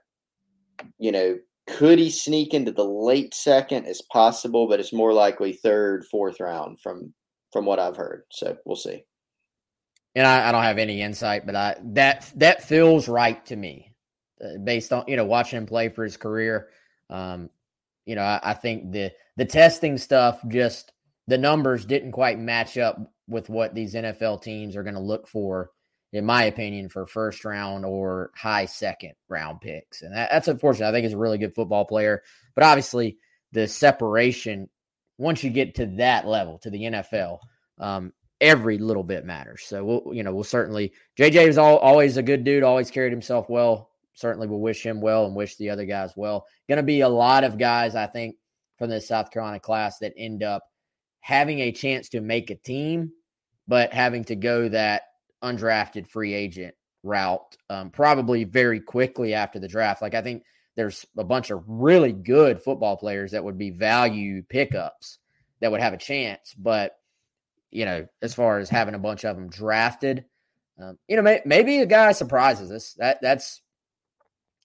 [0.99, 3.87] you know, could he sneak into the late second?
[3.87, 7.13] It's possible, but it's more likely third, fourth round from
[7.53, 8.25] from what I've heard.
[8.31, 9.05] So we'll see.
[10.15, 13.95] And I, I don't have any insight, but I that that feels right to me,
[14.43, 16.69] uh, based on you know watching him play for his career.
[17.09, 17.49] Um,
[18.07, 20.93] you know, I, I think the the testing stuff just
[21.29, 22.99] the numbers didn't quite match up
[23.29, 25.71] with what these NFL teams are going to look for
[26.13, 30.03] in my opinion, for first round or high second round picks.
[30.03, 30.89] And that, that's unfortunate.
[30.89, 32.23] I think he's a really good football player.
[32.55, 33.17] But obviously,
[33.53, 34.69] the separation,
[35.19, 37.39] once you get to that level, to the NFL,
[37.79, 39.63] um, every little bit matters.
[39.65, 43.13] So we'll, you know, we'll certainly JJ is all, always a good dude, always carried
[43.13, 43.91] himself well.
[44.15, 46.47] Certainly we'll wish him well and wish the other guys well.
[46.69, 48.37] Gonna be a lot of guys, I think,
[48.77, 50.65] from the South Carolina class that end up
[51.21, 53.13] having a chance to make a team,
[53.69, 55.03] but having to go that
[55.43, 60.03] undrafted free agent route um, probably very quickly after the draft.
[60.03, 60.45] Like I think
[60.77, 65.19] there's a bunch of really good football players that would be value pickups
[65.61, 66.93] that would have a chance, but
[67.71, 70.27] you know, as far as having a bunch of them drafted,
[70.81, 72.95] um, you know, may, maybe a guy surprises us.
[72.99, 73.61] That that's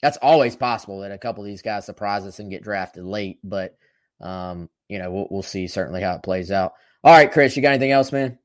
[0.01, 3.39] that's always possible that a couple of these guys surprise us and get drafted late.
[3.43, 3.77] But
[4.21, 6.73] um, you know, we'll, we'll see certainly how it plays out.
[7.03, 8.37] All right, Chris, you got anything else, man?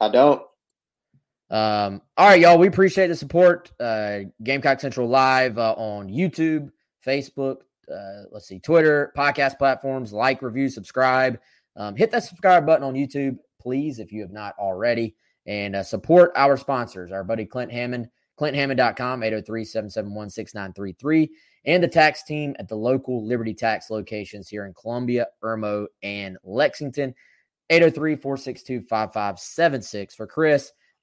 [0.00, 0.42] I don't.
[1.50, 2.58] Um, all right, y'all.
[2.58, 3.72] We appreciate the support.
[3.80, 6.70] Uh, Gamecock Central Live uh, on YouTube,
[7.04, 7.58] Facebook,
[7.92, 10.12] uh, let's see, Twitter, podcast platforms.
[10.12, 11.40] Like, review, subscribe.
[11.76, 15.16] Um, hit that subscribe button on YouTube, please, if you have not already.
[15.46, 21.30] And uh, support our sponsors, our buddy Clint Hammond, clinthammond.com, 803 771 6933.
[21.64, 26.36] and the tax team at the local Liberty Tax locations here in Columbia, Irmo, and
[26.44, 27.14] Lexington.
[27.70, 30.14] 803 462 5576.
[30.14, 30.72] For Chris,